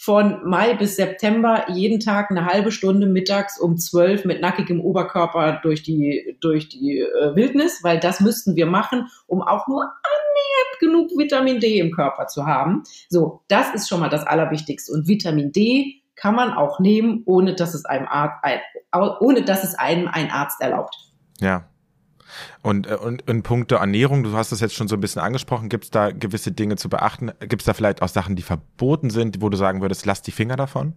[0.00, 5.58] von Mai bis September jeden Tag eine halbe Stunde mittags um zwölf mit nackigem Oberkörper
[5.60, 10.78] durch die, durch die äh, Wildnis, weil das müssten wir machen, um auch nur annähernd
[10.78, 12.84] genug Vitamin D im Körper zu haben.
[13.08, 14.92] So, das ist schon mal das Allerwichtigste.
[14.92, 18.36] Und Vitamin D kann man auch nehmen, ohne dass es einem Arzt,
[19.20, 20.96] ohne dass es einem ein Arzt erlaubt.
[21.40, 21.68] Ja,
[22.62, 25.68] und, äh, und in puncto Ernährung, du hast das jetzt schon so ein bisschen angesprochen,
[25.68, 27.32] gibt es da gewisse Dinge zu beachten?
[27.40, 30.32] Gibt es da vielleicht auch Sachen, die verboten sind, wo du sagen würdest, lass die
[30.32, 30.94] Finger davon?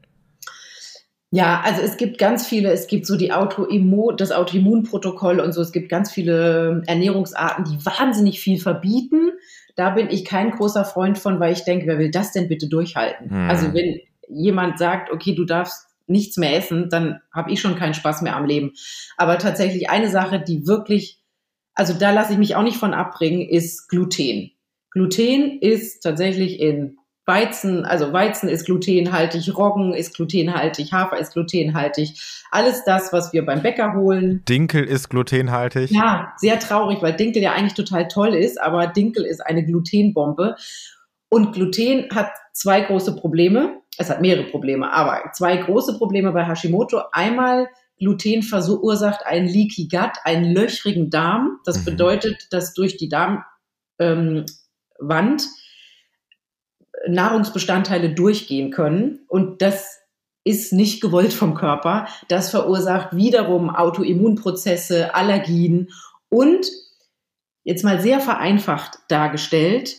[1.34, 5.62] Ja, also es gibt ganz viele, es gibt so die Autoimmun, das Autoimmunprotokoll und so,
[5.62, 9.32] es gibt ganz viele Ernährungsarten, die wahnsinnig viel verbieten.
[9.78, 12.68] Da bin ich kein großer Freund von, weil ich denke, wer will das denn bitte
[12.68, 13.30] durchhalten?
[13.30, 13.50] Hm.
[13.50, 17.94] Also wenn jemand sagt, okay, du darfst nichts mehr essen, dann habe ich schon keinen
[17.94, 18.74] Spaß mehr am Leben.
[19.16, 21.21] Aber tatsächlich eine Sache, die wirklich
[21.76, 24.52] also da lasse ich mich auch nicht von abbringen, ist Gluten.
[24.92, 32.20] Gluten ist tatsächlich in Weizen, also Weizen ist glutenhaltig, Roggen ist glutenhaltig, Hafer ist glutenhaltig.
[32.50, 34.44] Alles das, was wir beim Bäcker holen.
[34.50, 35.92] Dinkel ist glutenhaltig.
[35.92, 40.56] Ja, sehr traurig, weil Dinkel ja eigentlich total toll ist, aber Dinkel ist eine Glutenbombe.
[41.30, 43.78] Und Gluten hat zwei große Probleme.
[43.98, 47.02] Es hat mehrere Probleme, aber zwei große Probleme bei Hashimoto.
[47.14, 47.68] Einmal
[48.02, 51.60] Gluten verursacht einen Leaky Gut, einen löchrigen Darm.
[51.66, 51.86] Das mhm.
[51.86, 53.46] bedeutet, dass durch die Darmwand
[54.00, 54.46] ähm,
[57.08, 60.00] Nahrungsbestandteile durchgehen können und das
[60.44, 62.08] ist nicht gewollt vom Körper.
[62.28, 65.90] Das verursacht wiederum Autoimmunprozesse, Allergien
[66.30, 66.66] und
[67.64, 69.98] jetzt mal sehr vereinfacht dargestellt,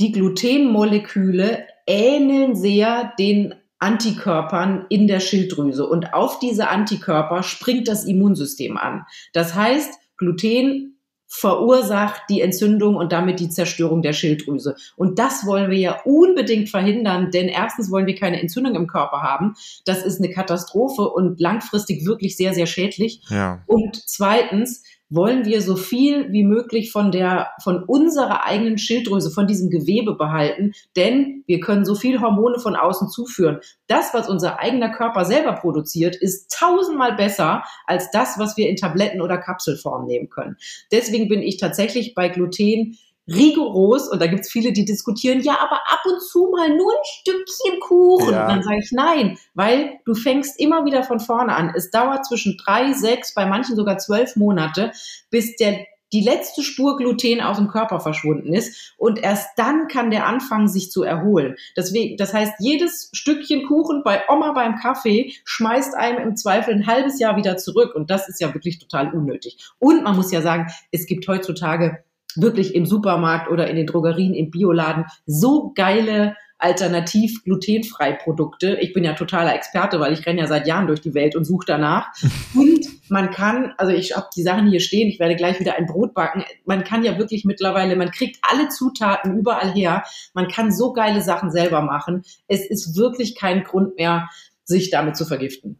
[0.00, 5.86] die Glutenmoleküle ähneln sehr den Antikörpern in der Schilddrüse.
[5.86, 9.04] Und auf diese Antikörper springt das Immunsystem an.
[9.32, 10.92] Das heißt, Gluten
[11.26, 14.76] verursacht die Entzündung und damit die Zerstörung der Schilddrüse.
[14.96, 19.22] Und das wollen wir ja unbedingt verhindern, denn erstens wollen wir keine Entzündung im Körper
[19.22, 19.54] haben.
[19.86, 23.22] Das ist eine Katastrophe und langfristig wirklich sehr, sehr schädlich.
[23.30, 23.62] Ja.
[23.66, 24.84] Und zweitens
[25.14, 30.14] wollen wir so viel wie möglich von der, von unserer eigenen Schilddrüse, von diesem Gewebe
[30.14, 33.60] behalten, denn wir können so viel Hormone von außen zuführen.
[33.86, 38.76] Das, was unser eigener Körper selber produziert, ist tausendmal besser als das, was wir in
[38.76, 40.56] Tabletten oder Kapselform nehmen können.
[40.90, 42.96] Deswegen bin ich tatsächlich bei Gluten
[43.28, 47.04] rigoros und da gibt's viele, die diskutieren, ja, aber ab und zu mal nur ein
[47.04, 48.32] Stückchen Kuchen.
[48.32, 48.42] Ja.
[48.42, 51.72] Und dann sage ich nein, weil du fängst immer wieder von vorne an.
[51.76, 54.92] Es dauert zwischen drei, sechs, bei manchen sogar zwölf Monate,
[55.30, 60.10] bis der die letzte Spur Gluten aus dem Körper verschwunden ist und erst dann kann
[60.10, 61.56] der anfangen, sich zu erholen.
[61.76, 66.86] Deswegen, das heißt, jedes Stückchen Kuchen bei Oma beim Kaffee schmeißt einem im Zweifel ein
[66.86, 69.56] halbes Jahr wieder zurück und das ist ja wirklich total unnötig.
[69.78, 72.04] Und man muss ja sagen, es gibt heutzutage
[72.36, 78.78] wirklich im Supermarkt oder in den Drogerien, im Bioladen so geile alternativ glutenfrei Produkte.
[78.80, 81.44] Ich bin ja totaler Experte, weil ich renne ja seit Jahren durch die Welt und
[81.44, 82.08] suche danach.
[82.54, 85.86] Und man kann, also ich habe die Sachen hier stehen, ich werde gleich wieder ein
[85.86, 86.44] Brot backen.
[86.64, 90.04] Man kann ja wirklich mittlerweile, man kriegt alle Zutaten überall her.
[90.34, 92.22] Man kann so geile Sachen selber machen.
[92.46, 94.28] Es ist wirklich kein Grund mehr,
[94.64, 95.78] sich damit zu vergiften.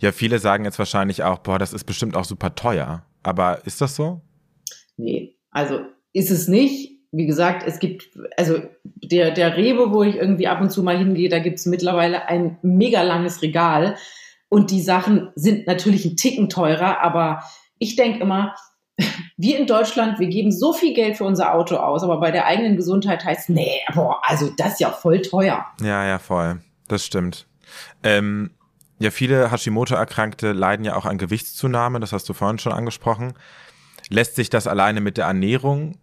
[0.00, 3.04] Ja, viele sagen jetzt wahrscheinlich auch, boah, das ist bestimmt auch super teuer.
[3.22, 4.20] Aber ist das so?
[4.96, 5.80] Nee, also
[6.12, 6.90] ist es nicht.
[7.12, 10.96] Wie gesagt, es gibt, also der, der Rewe, wo ich irgendwie ab und zu mal
[10.96, 13.96] hingehe, da gibt es mittlerweile ein mega langes Regal.
[14.48, 17.42] Und die Sachen sind natürlich ein Ticken teurer, aber
[17.78, 18.54] ich denke immer,
[19.36, 22.46] wir in Deutschland, wir geben so viel Geld für unser Auto aus, aber bei der
[22.46, 25.66] eigenen Gesundheit heißt, nee, boah, also das ist ja voll teuer.
[25.82, 26.60] Ja, ja, voll.
[26.88, 27.46] Das stimmt.
[28.02, 28.50] Ähm,
[28.98, 33.34] ja, viele Hashimoto-Erkrankte leiden ja auch an Gewichtszunahme, das hast du vorhin schon angesprochen.
[34.12, 35.98] Lässt sich das alleine mit der Ernährung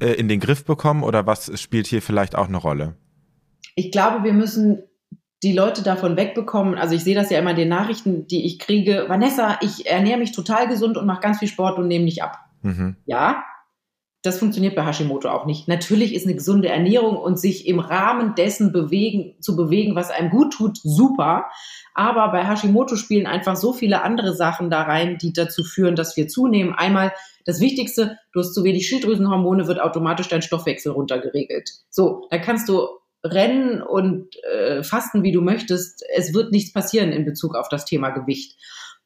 [0.00, 2.96] äh, in den Griff bekommen oder was spielt hier vielleicht auch eine Rolle?
[3.76, 4.82] Ich glaube, wir müssen
[5.42, 6.74] die Leute davon wegbekommen.
[6.74, 9.04] Also ich sehe das ja immer in den Nachrichten, die ich kriege.
[9.08, 12.38] Vanessa, ich ernähre mich total gesund und mache ganz viel Sport und nehme nicht ab.
[12.62, 12.96] Mhm.
[13.04, 13.44] Ja,
[14.24, 15.68] das funktioniert bei Hashimoto auch nicht.
[15.68, 20.30] Natürlich ist eine gesunde Ernährung und sich im Rahmen dessen bewegen, zu bewegen, was einem
[20.30, 21.50] gut tut, super.
[21.94, 26.16] Aber bei Hashimoto spielen einfach so viele andere Sachen da rein, die dazu führen, dass
[26.16, 26.72] wir zunehmen.
[26.72, 27.12] Einmal
[27.44, 31.68] das Wichtigste, du hast zu wenig Schilddrüsenhormone, wird automatisch dein Stoffwechsel runtergeregelt.
[31.90, 32.88] So, da kannst du
[33.22, 36.02] rennen und äh, fasten, wie du möchtest.
[36.16, 38.56] Es wird nichts passieren in Bezug auf das Thema Gewicht.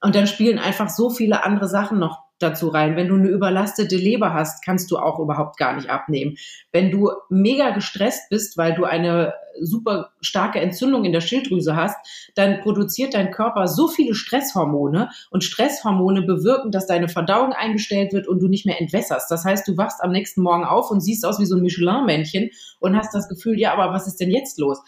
[0.01, 2.97] Und dann spielen einfach so viele andere Sachen noch dazu rein.
[2.97, 6.37] Wenn du eine überlastete Leber hast, kannst du auch überhaupt gar nicht abnehmen.
[6.73, 11.97] Wenn du mega gestresst bist, weil du eine super starke Entzündung in der Schilddrüse hast,
[12.35, 18.29] dann produziert dein Körper so viele Stresshormone und Stresshormone bewirken, dass deine Verdauung eingestellt wird
[18.29, 19.31] und du nicht mehr entwässerst.
[19.31, 22.51] Das heißt, du wachst am nächsten Morgen auf und siehst aus wie so ein Michelin-Männchen
[22.81, 24.79] und hast das Gefühl, ja, aber was ist denn jetzt los?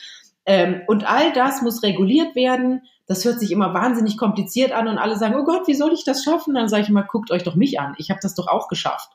[0.46, 4.96] Ähm, und all das muss reguliert werden das hört sich immer wahnsinnig kompliziert an und
[4.96, 6.54] alle sagen, oh Gott, wie soll ich das schaffen?
[6.54, 7.94] Dann sage ich immer, guckt euch doch mich an.
[7.98, 9.10] Ich habe das doch auch geschafft.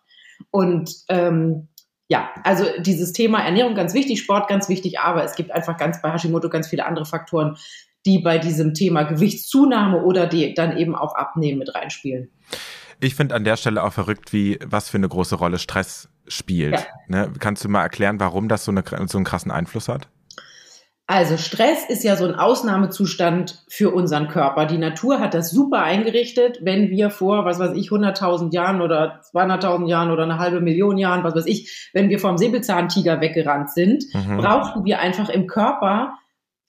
[0.51, 1.69] Und ähm,
[2.09, 6.01] ja, also dieses Thema Ernährung ganz wichtig, Sport ganz wichtig, aber es gibt einfach ganz
[6.01, 7.55] bei Hashimoto ganz viele andere Faktoren,
[8.05, 12.29] die bei diesem Thema Gewichtszunahme oder die dann eben auch Abnehmen mit reinspielen.
[12.99, 16.73] Ich finde an der Stelle auch verrückt, wie was für eine große Rolle Stress spielt.
[16.73, 16.85] Ja.
[17.07, 17.33] Ne?
[17.39, 20.09] Kannst du mal erklären, warum das so, eine, so einen krassen Einfluss hat?
[21.07, 24.65] Also Stress ist ja so ein Ausnahmezustand für unseren Körper.
[24.65, 29.21] Die Natur hat das super eingerichtet, wenn wir vor, was weiß ich, 100.000 Jahren oder
[29.31, 33.69] 200.000 Jahren oder eine halbe Million Jahren, was weiß ich, wenn wir vom Säbelzahntiger weggerannt
[33.69, 34.37] sind, mhm.
[34.37, 36.15] brauchten wir einfach im Körper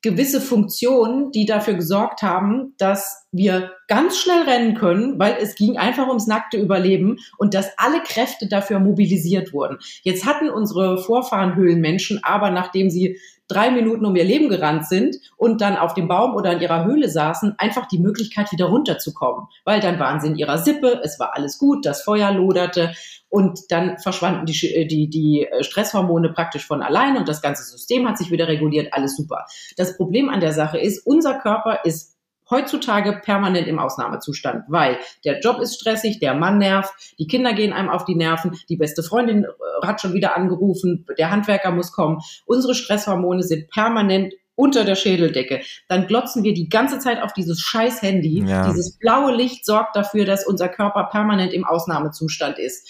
[0.02, 5.78] gewisse Funktionen, die dafür gesorgt haben, dass wir ganz schnell rennen können, weil es ging
[5.78, 9.78] einfach ums nackte Überleben und dass alle Kräfte dafür mobilisiert wurden.
[10.02, 15.16] Jetzt hatten unsere Vorfahren Höhlenmenschen aber, nachdem sie drei Minuten um ihr Leben gerannt sind
[15.36, 19.46] und dann auf dem Baum oder in ihrer Höhle saßen, einfach die Möglichkeit wieder runterzukommen.
[19.64, 22.94] Weil dann waren sie in ihrer Sippe, es war alles gut, das Feuer loderte
[23.28, 27.64] und dann verschwanden die, äh, die, die äh, Stresshormone praktisch von allein und das ganze
[27.64, 29.46] System hat sich wieder reguliert, alles super.
[29.76, 32.15] Das Problem an der Sache ist, unser Körper ist
[32.50, 37.72] heutzutage permanent im Ausnahmezustand, weil der Job ist stressig, der Mann nervt, die Kinder gehen
[37.72, 41.92] einem auf die Nerven, die beste Freundin äh, hat schon wieder angerufen, der Handwerker muss
[41.92, 42.20] kommen.
[42.46, 45.60] Unsere Stresshormone sind permanent unter der Schädeldecke.
[45.88, 48.42] Dann glotzen wir die ganze Zeit auf dieses scheiß Handy.
[48.46, 48.68] Ja.
[48.68, 52.88] Dieses blaue Licht sorgt dafür, dass unser Körper permanent im Ausnahmezustand ist.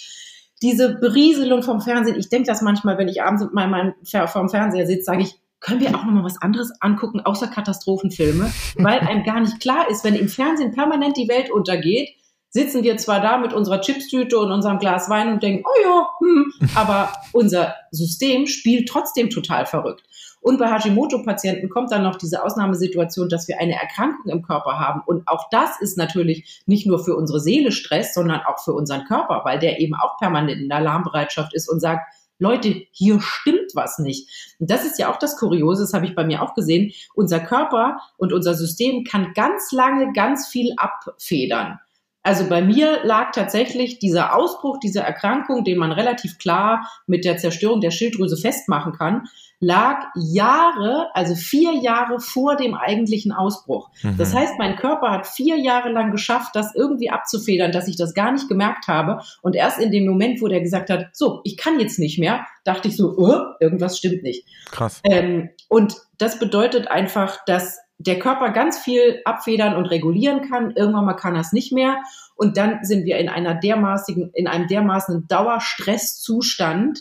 [0.62, 3.94] Diese Berieselung vom Fernsehen, ich denke das manchmal, wenn ich abends mit meinem,
[4.28, 8.52] vom Fernseher sitze, sage ich, können wir auch noch mal was anderes angucken, außer Katastrophenfilme,
[8.76, 12.10] weil einem gar nicht klar ist, wenn im Fernsehen permanent die Welt untergeht,
[12.50, 16.08] sitzen wir zwar da mit unserer Chipstüte und unserem Glas Wein und denken, oh ja,
[16.20, 20.04] hm, aber unser System spielt trotzdem total verrückt.
[20.40, 25.02] Und bei Hashimoto-Patienten kommt dann noch diese Ausnahmesituation, dass wir eine Erkrankung im Körper haben.
[25.04, 29.04] Und auch das ist natürlich nicht nur für unsere Seele Stress, sondern auch für unseren
[29.06, 32.06] Körper, weil der eben auch permanent in Alarmbereitschaft ist und sagt,
[32.38, 34.56] Leute, hier stimmt was nicht.
[34.58, 36.92] Und das ist ja auch das Kuriose, das habe ich bei mir auch gesehen.
[37.14, 41.78] Unser Körper und unser System kann ganz lange ganz viel abfedern.
[42.22, 47.36] Also bei mir lag tatsächlich dieser Ausbruch dieser Erkrankung, den man relativ klar mit der
[47.36, 53.90] Zerstörung der Schilddrüse festmachen kann, lag Jahre, also vier Jahre vor dem eigentlichen Ausbruch.
[54.02, 54.16] Mhm.
[54.18, 58.12] Das heißt, mein Körper hat vier Jahre lang geschafft, das irgendwie abzufedern, dass ich das
[58.12, 59.22] gar nicht gemerkt habe.
[59.40, 62.46] Und erst in dem Moment, wo der gesagt hat, so, ich kann jetzt nicht mehr,
[62.64, 64.46] dachte ich so, oh, irgendwas stimmt nicht.
[64.70, 65.00] Krass.
[65.04, 70.72] Ähm, und das bedeutet einfach, dass der Körper ganz viel abfedern und regulieren kann.
[70.72, 72.02] Irgendwann mal kann er es nicht mehr.
[72.34, 77.00] Und dann sind wir in einer dermaßigen, in einem dermaßen Dauerstresszustand,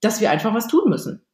[0.00, 1.24] dass wir einfach was tun müssen.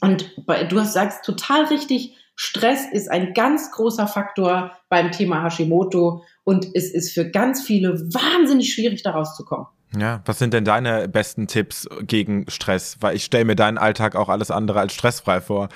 [0.00, 0.30] Und
[0.68, 6.92] du sagst total richtig, Stress ist ein ganz großer Faktor beim Thema Hashimoto und es
[6.92, 9.66] ist für ganz viele wahnsinnig schwierig, da rauszukommen.
[9.96, 12.96] Ja, was sind denn deine besten Tipps gegen Stress?
[13.00, 15.68] Weil ich stelle mir deinen Alltag auch alles andere als stressfrei vor.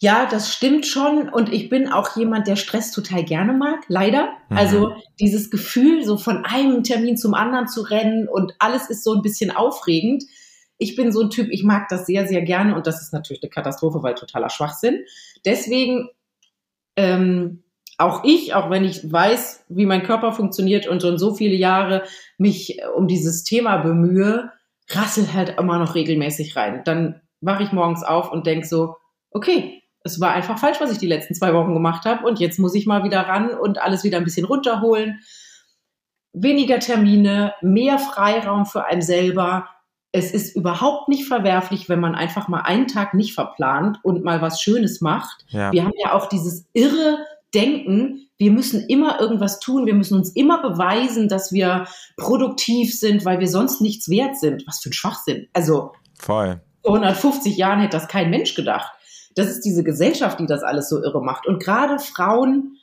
[0.00, 1.28] Ja, das stimmt schon.
[1.28, 4.28] Und ich bin auch jemand, der Stress total gerne mag, leider.
[4.48, 4.56] Mhm.
[4.56, 9.14] Also dieses Gefühl, so von einem Termin zum anderen zu rennen und alles ist so
[9.14, 10.22] ein bisschen aufregend.
[10.78, 13.42] Ich bin so ein Typ, ich mag das sehr, sehr gerne und das ist natürlich
[13.42, 15.04] eine Katastrophe, weil totaler Schwachsinn.
[15.44, 16.08] Deswegen
[16.96, 17.62] ähm,
[17.98, 22.04] auch ich, auch wenn ich weiß, wie mein Körper funktioniert und schon so viele Jahre
[22.38, 24.52] mich um dieses Thema bemühe,
[24.88, 26.82] rassel halt immer noch regelmäßig rein.
[26.84, 28.96] Dann wache ich morgens auf und denk so,
[29.30, 32.24] okay, es war einfach falsch, was ich die letzten zwei Wochen gemacht habe.
[32.24, 35.20] Und jetzt muss ich mal wieder ran und alles wieder ein bisschen runterholen.
[36.32, 39.68] Weniger Termine, mehr Freiraum für einen selber.
[40.12, 44.40] Es ist überhaupt nicht verwerflich, wenn man einfach mal einen Tag nicht verplant und mal
[44.40, 45.44] was Schönes macht.
[45.48, 45.70] Ja.
[45.72, 47.18] Wir haben ja auch dieses irre
[47.54, 53.24] Denken, wir müssen immer irgendwas tun, wir müssen uns immer beweisen, dass wir produktiv sind,
[53.24, 54.66] weil wir sonst nichts wert sind.
[54.66, 55.48] Was für ein Schwachsinn.
[55.52, 56.60] Also Voll.
[56.82, 58.92] vor 150 Jahren hätte das kein Mensch gedacht.
[59.34, 61.46] Das ist diese Gesellschaft, die das alles so irre macht.
[61.46, 62.76] Und gerade Frauen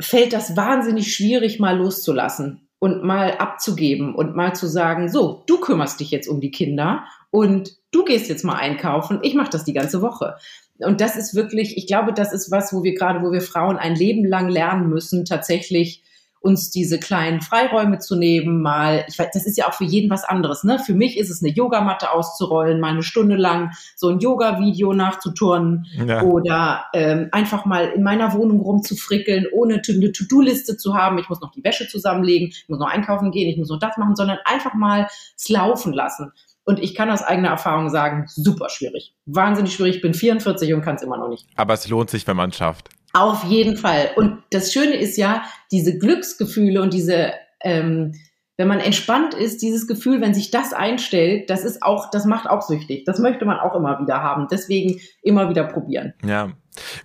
[0.00, 5.60] fällt das wahnsinnig schwierig, mal loszulassen und mal abzugeben und mal zu sagen, so, du
[5.60, 9.62] kümmerst dich jetzt um die Kinder und du gehst jetzt mal einkaufen, ich mache das
[9.62, 10.34] die ganze Woche.
[10.80, 13.76] Und das ist wirklich, ich glaube, das ist was, wo wir gerade, wo wir Frauen
[13.76, 16.02] ein Leben lang lernen müssen, tatsächlich
[16.42, 20.10] uns diese kleinen Freiräume zu nehmen, mal, ich weiß, das ist ja auch für jeden
[20.10, 20.78] was anderes, ne?
[20.78, 25.86] Für mich ist es eine Yogamatte auszurollen, mal eine Stunde lang so ein Yoga-Video nachzuturnen
[26.06, 26.22] ja.
[26.22, 31.18] oder ähm, einfach mal in meiner Wohnung rumzufrickeln, ohne eine To-Do-Liste zu haben.
[31.18, 33.96] Ich muss noch die Wäsche zusammenlegen, ich muss noch einkaufen gehen, ich muss noch das
[33.96, 36.32] machen, sondern einfach mal es laufen lassen.
[36.64, 39.14] Und ich kann aus eigener Erfahrung sagen, super schwierig.
[39.26, 39.96] Wahnsinnig schwierig.
[39.96, 41.46] Ich bin 44 und kann es immer noch nicht.
[41.56, 42.88] Aber es lohnt sich, wenn man es schafft.
[43.12, 44.10] Auf jeden Fall.
[44.16, 48.14] Und das Schöne ist ja, diese Glücksgefühle und diese, ähm,
[48.56, 52.48] wenn man entspannt ist, dieses Gefühl, wenn sich das einstellt, das ist auch, das macht
[52.48, 53.04] auch süchtig.
[53.04, 54.46] Das möchte man auch immer wieder haben.
[54.50, 56.14] Deswegen immer wieder probieren.
[56.24, 56.52] Ja.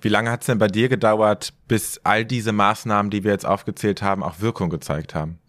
[0.02, 3.46] Wie lange hat es denn bei dir gedauert, bis all diese Maßnahmen, die wir jetzt
[3.46, 5.40] aufgezählt haben, auch Wirkung gezeigt haben?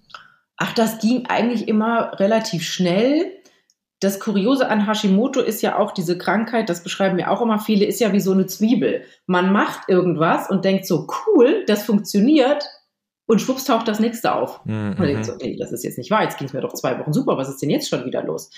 [0.56, 3.32] Ach, das ging eigentlich immer relativ schnell
[4.00, 7.84] das Kuriose an Hashimoto ist ja auch diese Krankheit, das beschreiben mir auch immer viele,
[7.84, 9.02] ist ja wie so eine Zwiebel.
[9.26, 12.64] Man macht irgendwas und denkt so, cool, das funktioniert
[13.26, 14.64] und schwupps taucht das nächste auf.
[14.64, 14.94] Mhm.
[14.98, 16.98] Und denkt so, nee, das ist jetzt nicht wahr, jetzt ging es mir doch zwei
[16.98, 18.50] Wochen super, was ist denn jetzt schon wieder los?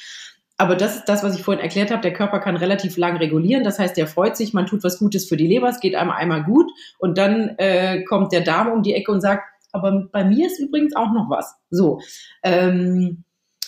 [0.59, 2.03] Aber das ist das, was ich vorhin erklärt habe.
[2.03, 3.65] Der Körper kann relativ lang regulieren.
[3.65, 6.11] Das heißt, der freut sich, man tut was Gutes für die Leber, es geht einem
[6.11, 6.71] einmal gut.
[6.99, 10.61] Und dann äh, kommt der Darm um die Ecke und sagt, aber bei mir ist
[10.61, 11.55] übrigens auch noch was.
[11.71, 12.03] So.
[12.43, 13.25] Ähm,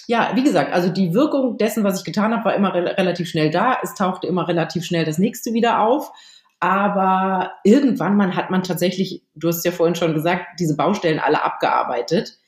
[0.06, 3.28] ja, wie gesagt, also die Wirkung dessen, was ich getan habe, war immer re relativ
[3.28, 3.78] schnell da.
[3.82, 6.12] Es tauchte immer relativ schnell das nächste wieder auf.
[6.60, 11.42] Aber irgendwann man hat man tatsächlich, du hast ja vorhin schon gesagt, diese Baustellen alle
[11.42, 12.38] abgearbeitet.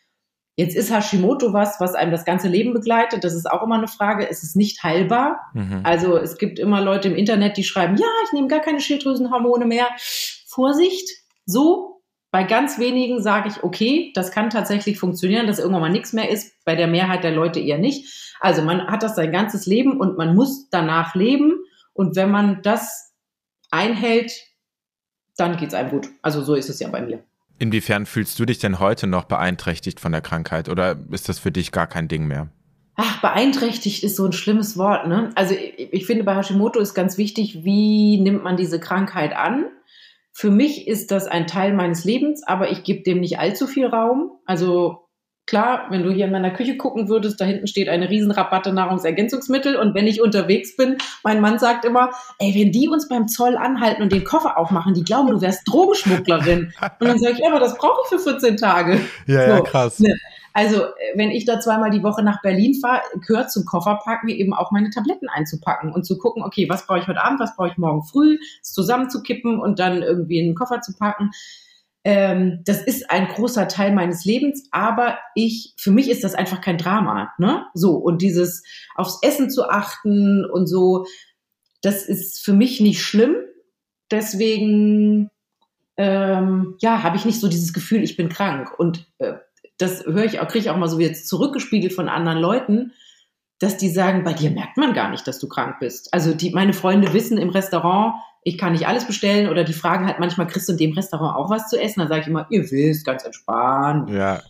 [0.56, 3.24] Jetzt ist Hashimoto was, was einem das ganze Leben begleitet.
[3.24, 4.28] Das ist auch immer eine Frage.
[4.30, 5.40] Es ist nicht heilbar.
[5.52, 5.80] Mhm.
[5.82, 9.66] Also es gibt immer Leute im Internet, die schreiben, ja, ich nehme gar keine Schilddrüsenhormone
[9.66, 9.88] mehr.
[10.46, 11.08] Vorsicht,
[11.44, 11.93] so
[12.34, 16.32] bei ganz wenigen sage ich, okay, das kann tatsächlich funktionieren, dass irgendwann mal nichts mehr
[16.32, 16.64] ist.
[16.64, 18.34] Bei der Mehrheit der Leute eher nicht.
[18.40, 21.52] Also man hat das sein ganzes Leben und man muss danach leben.
[21.92, 23.14] Und wenn man das
[23.70, 24.32] einhält,
[25.36, 26.08] dann geht es einem gut.
[26.22, 27.22] Also so ist es ja bei mir.
[27.60, 31.52] Inwiefern fühlst du dich denn heute noch beeinträchtigt von der Krankheit oder ist das für
[31.52, 32.48] dich gar kein Ding mehr?
[32.96, 35.30] Ach, beeinträchtigt ist so ein schlimmes Wort, ne?
[35.36, 39.66] Also ich, ich finde bei Hashimoto ist ganz wichtig, wie nimmt man diese Krankheit an?
[40.36, 43.86] Für mich ist das ein Teil meines Lebens, aber ich gebe dem nicht allzu viel
[43.86, 44.32] Raum.
[44.44, 45.06] Also
[45.46, 49.76] klar, wenn du hier in meiner Küche gucken würdest, da hinten steht eine Riesenrabatte Nahrungsergänzungsmittel
[49.76, 53.56] und wenn ich unterwegs bin, mein Mann sagt immer, ey, wenn die uns beim Zoll
[53.56, 56.72] anhalten und den Koffer aufmachen, die glauben, du wärst Drogenschmugglerin.
[56.98, 59.00] Und dann sage ich, ja, aber das brauche ich für 14 Tage.
[59.28, 59.52] Ja, so.
[59.52, 60.00] ja krass.
[60.00, 60.16] Ne?
[60.54, 60.86] Also,
[61.16, 64.90] wenn ich da zweimal die Woche nach Berlin fahre, gehört zum Kofferpacken eben auch meine
[64.90, 68.04] Tabletten einzupacken und zu gucken, okay, was brauche ich heute Abend, was brauche ich morgen
[68.04, 71.30] früh, es zusammenzukippen und dann irgendwie in den Koffer zu packen
[72.04, 76.60] ähm, das ist ein großer Teil meines Lebens, aber ich, für mich ist das einfach
[76.60, 77.64] kein Drama, ne?
[77.72, 78.62] So, und dieses
[78.94, 81.06] aufs Essen zu achten und so,
[81.80, 83.36] das ist für mich nicht schlimm.
[84.10, 85.30] Deswegen,
[85.96, 88.78] ähm, ja, habe ich nicht so dieses Gefühl, ich bin krank.
[88.78, 89.34] Und äh,
[89.78, 92.92] das höre ich auch, kriege ich auch mal so jetzt zurückgespiegelt von anderen Leuten,
[93.58, 96.12] dass die sagen, bei dir merkt man gar nicht, dass du krank bist.
[96.12, 100.06] Also die, meine Freunde wissen im Restaurant, ich kann nicht alles bestellen oder die fragen
[100.06, 102.00] halt manchmal, kriegst du in dem Restaurant auch was zu essen?
[102.00, 104.10] Dann sage ich immer, ihr wisst, ganz entspannt.
[104.10, 104.42] Ja.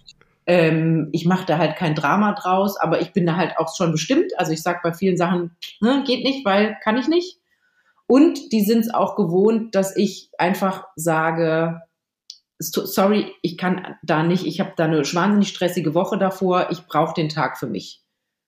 [0.47, 3.93] Ähm, ich mache da halt kein Drama draus, aber ich bin da halt auch schon
[3.93, 4.33] bestimmt.
[4.37, 7.39] Also ich sage bei vielen Sachen, ne, geht nicht, weil kann ich nicht.
[8.07, 11.81] Und die sind es auch gewohnt, dass ich einfach sage,
[12.59, 17.15] sorry, ich kann da nicht, ich habe da eine wahnsinnig stressige Woche davor, ich brauche
[17.15, 18.05] den Tag für mich.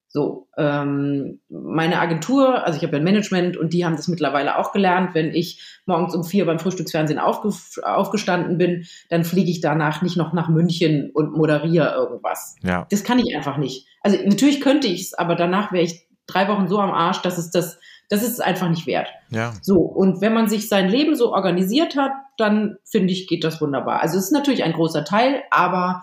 [0.08, 4.72] So, ähm, meine Agentur, also ich habe ein Management und die haben das mittlerweile auch
[4.72, 5.14] gelernt.
[5.14, 7.50] Wenn ich morgens um vier beim Frühstücksfernsehen aufge
[7.82, 12.56] aufgestanden bin, dann fliege ich danach nicht noch nach München und moderiere irgendwas.
[12.62, 12.86] Ja.
[12.88, 13.88] Das kann ich einfach nicht.
[14.00, 17.36] Also natürlich könnte ich es, aber danach wäre ich drei Wochen so am Arsch, dass
[17.36, 17.78] es das,
[18.08, 19.08] das ist es einfach nicht wert.
[19.28, 19.52] Ja.
[19.60, 23.60] So, und wenn man sich sein Leben so organisiert hat, dann finde ich, geht das
[23.60, 24.02] wunderbar.
[24.02, 26.02] Also es ist natürlich ein großer Teil, aber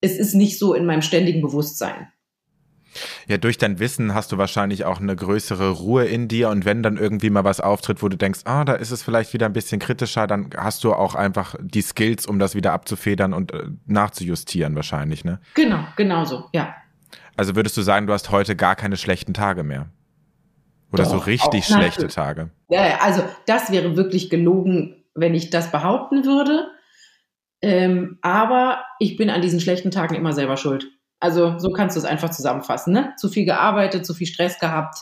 [0.00, 2.08] es ist nicht so in meinem ständigen Bewusstsein.
[3.26, 6.82] Ja, durch dein Wissen hast du wahrscheinlich auch eine größere Ruhe in dir und wenn
[6.82, 9.52] dann irgendwie mal was auftritt, wo du denkst, ah, da ist es vielleicht wieder ein
[9.52, 13.64] bisschen kritischer, dann hast du auch einfach die Skills, um das wieder abzufedern und äh,
[13.86, 15.40] nachzujustieren wahrscheinlich, ne?
[15.54, 16.74] Genau, genau so, ja.
[17.36, 19.90] Also würdest du sagen, du hast heute gar keine schlechten Tage mehr?
[20.92, 22.50] Oder Doch, so richtig schlechte Tage?
[22.68, 26.70] Ja, also das wäre wirklich gelogen, wenn ich das behaupten würde.
[27.62, 30.86] Ähm, aber ich bin an diesen schlechten Tagen immer selber schuld.
[31.18, 32.92] Also so kannst du es einfach zusammenfassen.
[32.92, 33.14] Ne?
[33.16, 34.98] Zu viel gearbeitet, zu viel Stress gehabt.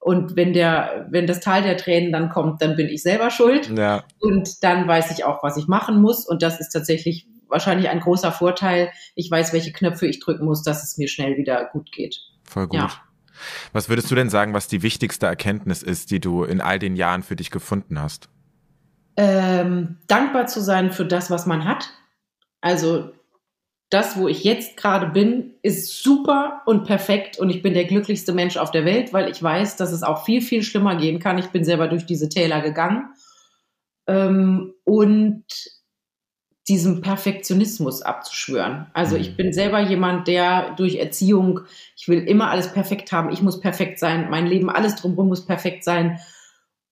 [0.00, 3.70] Und wenn der, wenn das Tal der Tränen dann kommt, dann bin ich selber schuld.
[3.76, 4.02] Ja.
[4.18, 6.26] Und dann weiß ich auch, was ich machen muss.
[6.26, 8.90] Und das ist tatsächlich wahrscheinlich ein großer Vorteil.
[9.14, 12.18] Ich weiß, welche Knöpfe ich drücken muss, dass es mir schnell wieder gut geht.
[12.42, 12.80] Voll gut.
[12.80, 12.90] Ja.
[13.72, 16.96] Was würdest du denn sagen, was die wichtigste Erkenntnis ist, die du in all den
[16.96, 18.28] Jahren für dich gefunden hast?
[19.16, 21.90] Ähm, dankbar zu sein für das, was man hat.
[22.60, 23.10] Also
[23.90, 28.32] das, wo ich jetzt gerade bin, ist super und perfekt und ich bin der glücklichste
[28.32, 31.36] Mensch auf der Welt, weil ich weiß, dass es auch viel, viel schlimmer gehen kann.
[31.36, 33.12] Ich bin selber durch diese Täler gegangen.
[34.06, 35.44] Ähm, und
[36.68, 38.86] diesem Perfektionismus abzuschwören.
[38.94, 39.36] Also ich mhm.
[39.36, 41.60] bin selber jemand, der durch Erziehung,
[41.96, 45.44] ich will immer alles perfekt haben, ich muss perfekt sein, mein Leben, alles drumherum muss
[45.44, 46.20] perfekt sein.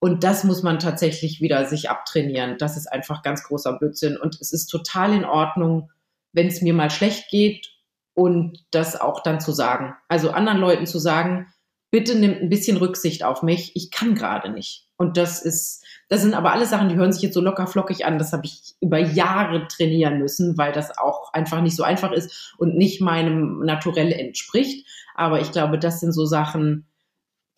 [0.01, 2.57] Und das muss man tatsächlich wieder sich abtrainieren.
[2.59, 4.17] Das ist einfach ganz großer Blödsinn.
[4.17, 5.91] Und es ist total in Ordnung,
[6.33, 7.69] wenn es mir mal schlecht geht
[8.15, 9.95] und das auch dann zu sagen.
[10.09, 11.47] Also anderen Leuten zu sagen,
[11.91, 14.87] bitte nimmt ein bisschen Rücksicht auf mich, ich kann gerade nicht.
[14.97, 18.05] Und das ist, das sind aber alle Sachen, die hören sich jetzt so locker flockig
[18.05, 18.19] an.
[18.19, 22.55] Das habe ich über Jahre trainieren müssen, weil das auch einfach nicht so einfach ist
[22.59, 24.87] und nicht meinem Naturell entspricht.
[25.15, 26.87] Aber ich glaube, das sind so Sachen,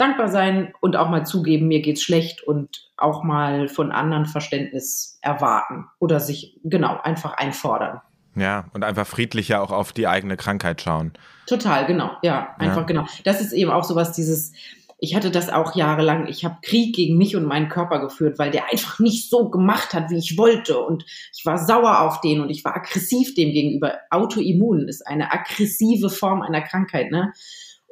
[0.02, 5.18] dankbar sein und auch mal zugeben, mir geht's schlecht und auch mal von anderen Verständnis
[5.22, 8.00] erwarten oder sich genau einfach einfordern.
[8.34, 11.12] Ja, und einfach friedlicher auch auf die eigene Krankheit schauen.
[11.46, 12.10] Total, genau.
[12.22, 12.82] Ja, einfach ja.
[12.82, 13.06] genau.
[13.24, 14.52] Das ist eben auch sowas, dieses,
[14.98, 18.50] ich hatte das auch jahrelang, ich habe Krieg gegen mich und meinen Körper geführt, weil
[18.50, 20.78] der einfach nicht so gemacht hat, wie ich wollte.
[20.78, 21.04] Und
[21.36, 23.98] ich war sauer auf den und ich war aggressiv dem gegenüber.
[24.10, 27.32] Autoimmun ist eine aggressive Form einer Krankheit, ne?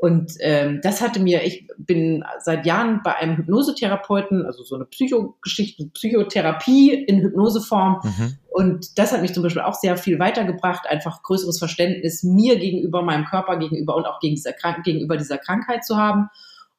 [0.01, 4.86] Und ähm, das hatte mir, ich bin seit Jahren bei einem Hypnosetherapeuten, also so eine
[4.86, 8.01] Psychogeschichte, Psychotherapie in Hypnoseform.
[8.03, 8.38] Mhm.
[8.48, 13.03] Und das hat mich zum Beispiel auch sehr viel weitergebracht, einfach größeres Verständnis mir gegenüber,
[13.03, 16.28] meinem Körper gegenüber und auch gegen dieser gegenüber dieser Krankheit zu haben.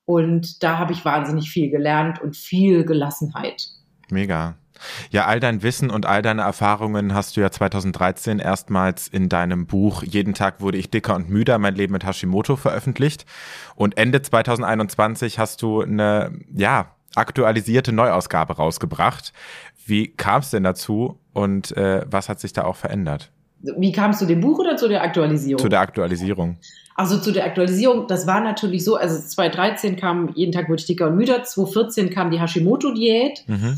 [0.05, 3.67] Und da habe ich wahnsinnig viel gelernt und viel Gelassenheit.
[4.09, 4.55] Mega.
[5.09, 9.65] Ja, all dein Wissen und all deine Erfahrungen hast du ja 2013 erstmals in deinem
[9.65, 13.25] Buch Jeden Tag wurde ich dicker und müder, mein Leben mit Hashimoto veröffentlicht.
[13.75, 19.33] Und Ende 2021 hast du eine, ja, aktualisierte Neuausgabe rausgebracht.
[19.85, 23.31] Wie kam es denn dazu und äh, was hat sich da auch verändert?
[23.59, 25.61] Wie kam es zu dem Buch oder zu der Aktualisierung?
[25.61, 26.57] Zu der Aktualisierung.
[26.95, 30.87] Also zu der Aktualisierung, das war natürlich so, also 2013 kam jeden Tag wurde ich
[30.87, 33.43] dicker und müder, 2014 kam die Hashimoto-Diät.
[33.47, 33.77] Mhm.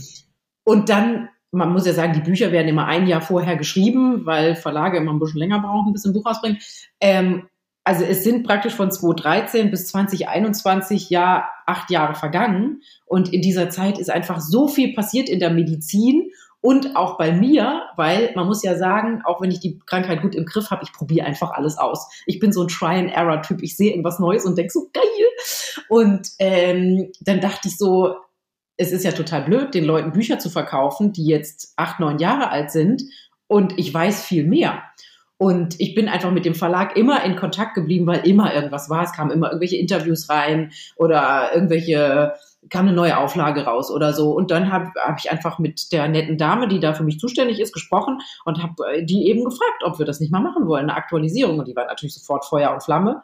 [0.64, 4.56] Und dann man muss ja sagen, die Bücher werden immer ein Jahr vorher geschrieben, weil
[4.56, 6.58] Verlage immer ein bisschen länger brauchen, bis ein Buch rausbringen.
[7.00, 7.48] Ähm,
[7.84, 12.82] also es sind praktisch von 2013 bis 2021 ja acht Jahre vergangen.
[13.06, 17.34] Und in dieser Zeit ist einfach so viel passiert in der Medizin und auch bei
[17.34, 20.84] mir, weil man muss ja sagen, auch wenn ich die Krankheit gut im Griff habe,
[20.84, 22.10] ich probiere einfach alles aus.
[22.26, 23.62] Ich bin so ein Try-and-Error-Typ.
[23.62, 25.04] Ich sehe irgendwas Neues und denke so, geil.
[25.90, 28.16] Und ähm, dann dachte ich so,
[28.78, 32.50] es ist ja total blöd, den Leuten Bücher zu verkaufen, die jetzt acht, neun Jahre
[32.50, 33.04] alt sind
[33.48, 34.82] und ich weiß viel mehr.
[35.38, 39.04] Und ich bin einfach mit dem Verlag immer in Kontakt geblieben, weil immer irgendwas war.
[39.04, 42.34] Es kamen immer irgendwelche Interviews rein oder irgendwelche
[42.70, 44.32] kam eine neue Auflage raus oder so.
[44.32, 47.60] Und dann habe hab ich einfach mit der netten Dame, die da für mich zuständig
[47.60, 50.90] ist, gesprochen und habe äh, die eben gefragt, ob wir das nicht mal machen wollen,
[50.90, 51.60] eine Aktualisierung.
[51.60, 53.24] Und die war natürlich sofort Feuer und Flamme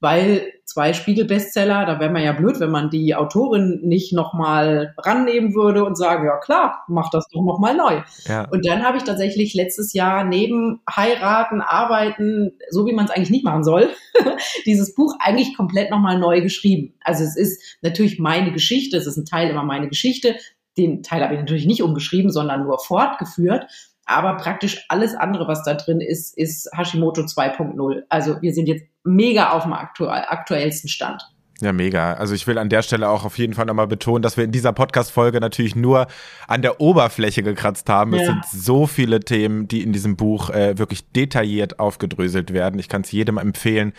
[0.00, 5.54] weil zwei Spiegel-Bestseller, da wäre man ja blöd, wenn man die Autorin nicht nochmal rannehmen
[5.54, 8.02] würde und sagen, ja klar, mach das doch nochmal neu.
[8.26, 8.46] Ja.
[8.50, 13.30] Und dann habe ich tatsächlich letztes Jahr neben Heiraten, Arbeiten, so wie man es eigentlich
[13.30, 13.90] nicht machen soll,
[14.66, 16.94] dieses Buch eigentlich komplett nochmal neu geschrieben.
[17.02, 20.36] Also es ist natürlich meine Geschichte, es ist ein Teil immer meine Geschichte.
[20.76, 23.66] Den Teil habe ich natürlich nicht umgeschrieben, sondern nur fortgeführt.
[24.08, 28.04] Aber praktisch alles andere, was da drin ist, ist Hashimoto 2.0.
[28.08, 31.22] Also wir sind jetzt mega auf dem aktuellsten Stand.
[31.60, 32.14] Ja, mega.
[32.14, 34.52] Also ich will an der Stelle auch auf jeden Fall nochmal betonen, dass wir in
[34.52, 36.06] dieser Podcast-Folge natürlich nur
[36.46, 38.14] an der Oberfläche gekratzt haben.
[38.14, 38.20] Ja.
[38.20, 42.78] Es sind so viele Themen, die in diesem Buch äh, wirklich detailliert aufgedröselt werden.
[42.80, 43.92] Ich kann es jedem empfehlen,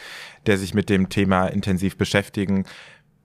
[0.47, 2.65] der sich mit dem Thema intensiv beschäftigen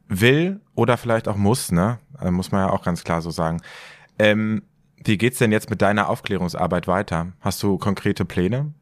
[0.09, 1.99] will oder vielleicht auch muss, ne?
[2.21, 3.63] Äh, muss man ja auch ganz klar so sagen.
[4.19, 4.65] Ähm,
[5.05, 7.33] wie geht's denn jetzt mit deiner Aufklärungsarbeit weiter?
[7.41, 8.73] Hast du konkrete Pläne?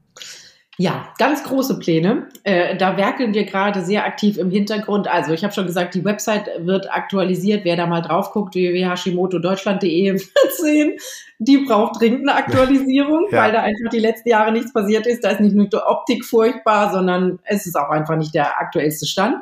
[0.78, 2.28] Ja, ganz große Pläne.
[2.44, 5.06] Äh, da werkeln wir gerade sehr aktiv im Hintergrund.
[5.06, 7.64] Also ich habe schon gesagt, die Website wird aktualisiert.
[7.64, 10.96] Wer da mal drauf guckt, www.hashimotodeutschland.de wird sehen,
[11.38, 13.42] die braucht dringend eine Aktualisierung, ja.
[13.42, 15.22] weil da einfach die letzten Jahre nichts passiert ist.
[15.22, 19.04] Da ist nicht nur die Optik furchtbar, sondern es ist auch einfach nicht der aktuellste
[19.04, 19.36] Stand.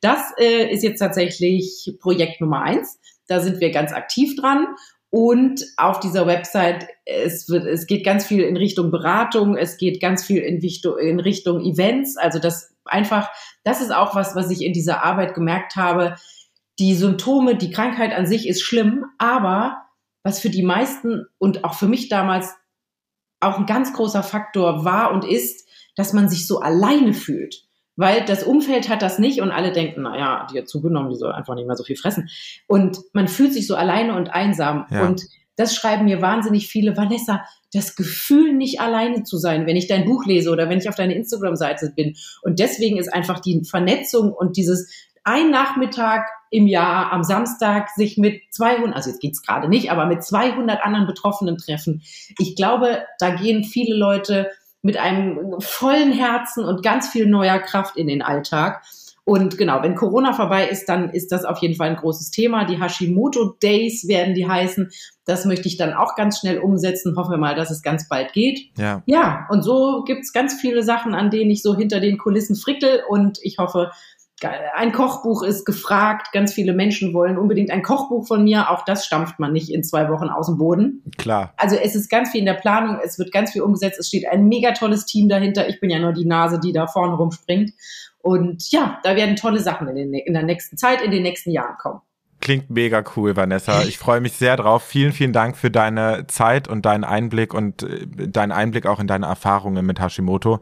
[0.00, 3.00] Das äh, ist jetzt tatsächlich Projekt Nummer eins.
[3.26, 4.68] Da sind wir ganz aktiv dran.
[5.10, 10.02] Und auf dieser Website, es wird, es geht ganz viel in Richtung Beratung, es geht
[10.02, 12.16] ganz viel in Richtung, in Richtung Events.
[12.18, 13.30] Also das einfach,
[13.64, 16.16] das ist auch was, was ich in dieser Arbeit gemerkt habe.
[16.78, 19.82] Die Symptome, die Krankheit an sich ist schlimm, aber
[20.22, 22.54] was für die meisten und auch für mich damals
[23.40, 27.67] auch ein ganz großer Faktor war und ist, dass man sich so alleine fühlt
[27.98, 31.16] weil das Umfeld hat das nicht und alle denken, na ja, die hat zugenommen, die
[31.16, 32.30] soll einfach nicht mehr so viel fressen.
[32.68, 34.86] Und man fühlt sich so alleine und einsam.
[34.88, 35.04] Ja.
[35.04, 35.26] Und
[35.56, 40.04] das schreiben mir wahnsinnig viele, Vanessa, das Gefühl, nicht alleine zu sein, wenn ich dein
[40.04, 42.14] Buch lese oder wenn ich auf deiner Instagram-Seite bin.
[42.42, 44.88] Und deswegen ist einfach die Vernetzung und dieses
[45.24, 50.06] ein Nachmittag im Jahr am Samstag sich mit 200, also jetzt geht's gerade nicht, aber
[50.06, 52.02] mit 200 anderen Betroffenen treffen.
[52.38, 54.50] Ich glaube, da gehen viele Leute
[54.82, 58.82] mit einem vollen Herzen und ganz viel neuer Kraft in den Alltag.
[59.28, 62.64] Und genau, wenn Corona vorbei ist, dann ist das auf jeden Fall ein großes Thema.
[62.64, 64.90] Die Hashimoto Days werden die heißen.
[65.26, 67.14] Das möchte ich dann auch ganz schnell umsetzen.
[67.14, 68.70] Hoffen wir mal, dass es ganz bald geht.
[68.78, 72.56] Ja, ja und so gibt's ganz viele Sachen, an denen ich so hinter den Kulissen
[72.56, 73.02] frickel.
[73.06, 73.90] Und ich hoffe,
[74.44, 76.28] ein Kochbuch ist gefragt.
[76.32, 78.70] Ganz viele Menschen wollen unbedingt ein Kochbuch von mir.
[78.70, 81.02] Auch das stampft man nicht in zwei Wochen aus dem Boden.
[81.18, 81.52] Klar.
[81.56, 82.98] Also es ist ganz viel in der Planung.
[83.02, 83.98] Es wird ganz viel umgesetzt.
[83.98, 85.68] Es steht ein mega tolles Team dahinter.
[85.68, 87.72] Ich bin ja nur die Nase, die da vorne rumspringt.
[88.20, 91.50] Und ja, da werden tolle Sachen in, den, in der nächsten Zeit, in den nächsten
[91.50, 92.00] Jahren kommen.
[92.48, 93.82] Klingt mega cool, Vanessa.
[93.82, 94.82] Ich freue mich sehr drauf.
[94.82, 99.06] Vielen, vielen Dank für deine Zeit und deinen Einblick und äh, deinen Einblick auch in
[99.06, 100.60] deine Erfahrungen mit Hashimoto.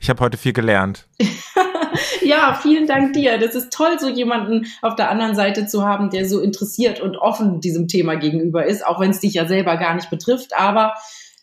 [0.00, 1.08] Ich habe heute viel gelernt.
[2.22, 3.38] ja, vielen Dank dir.
[3.38, 7.16] Das ist toll, so jemanden auf der anderen Seite zu haben, der so interessiert und
[7.16, 10.56] offen diesem Thema gegenüber ist, auch wenn es dich ja selber gar nicht betrifft.
[10.56, 10.94] Aber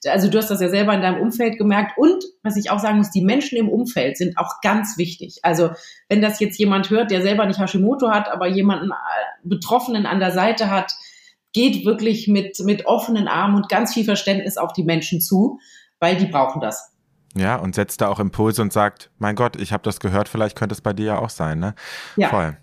[0.09, 1.97] also du hast das ja selber in deinem Umfeld gemerkt.
[1.97, 5.39] Und was ich auch sagen muss, die Menschen im Umfeld sind auch ganz wichtig.
[5.43, 5.71] Also
[6.09, 8.93] wenn das jetzt jemand hört, der selber nicht Hashimoto hat, aber jemanden äh,
[9.43, 10.91] Betroffenen an der Seite hat,
[11.53, 15.59] geht wirklich mit, mit offenen Armen und ganz viel Verständnis auf die Menschen zu,
[15.99, 16.93] weil die brauchen das.
[17.35, 20.55] Ja, und setzt da auch Impulse und sagt, mein Gott, ich habe das gehört, vielleicht
[20.55, 21.73] könnte es bei dir ja auch sein, ne?
[22.15, 22.29] Ja.
[22.29, 22.57] Voll.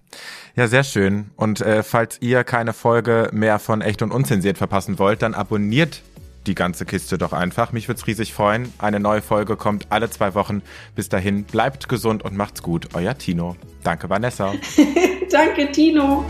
[0.54, 1.30] Ja, sehr schön.
[1.36, 6.02] Und äh, falls ihr keine Folge mehr von Echt und Unzensiert verpassen wollt, dann abonniert
[6.50, 7.72] die ganze Kiste doch einfach.
[7.72, 8.72] Mich würde es riesig freuen.
[8.78, 10.62] Eine neue Folge kommt alle zwei Wochen.
[10.96, 12.88] Bis dahin, bleibt gesund und macht's gut.
[12.94, 13.56] Euer Tino.
[13.84, 14.54] Danke, Vanessa.
[15.30, 16.24] Danke, Tino.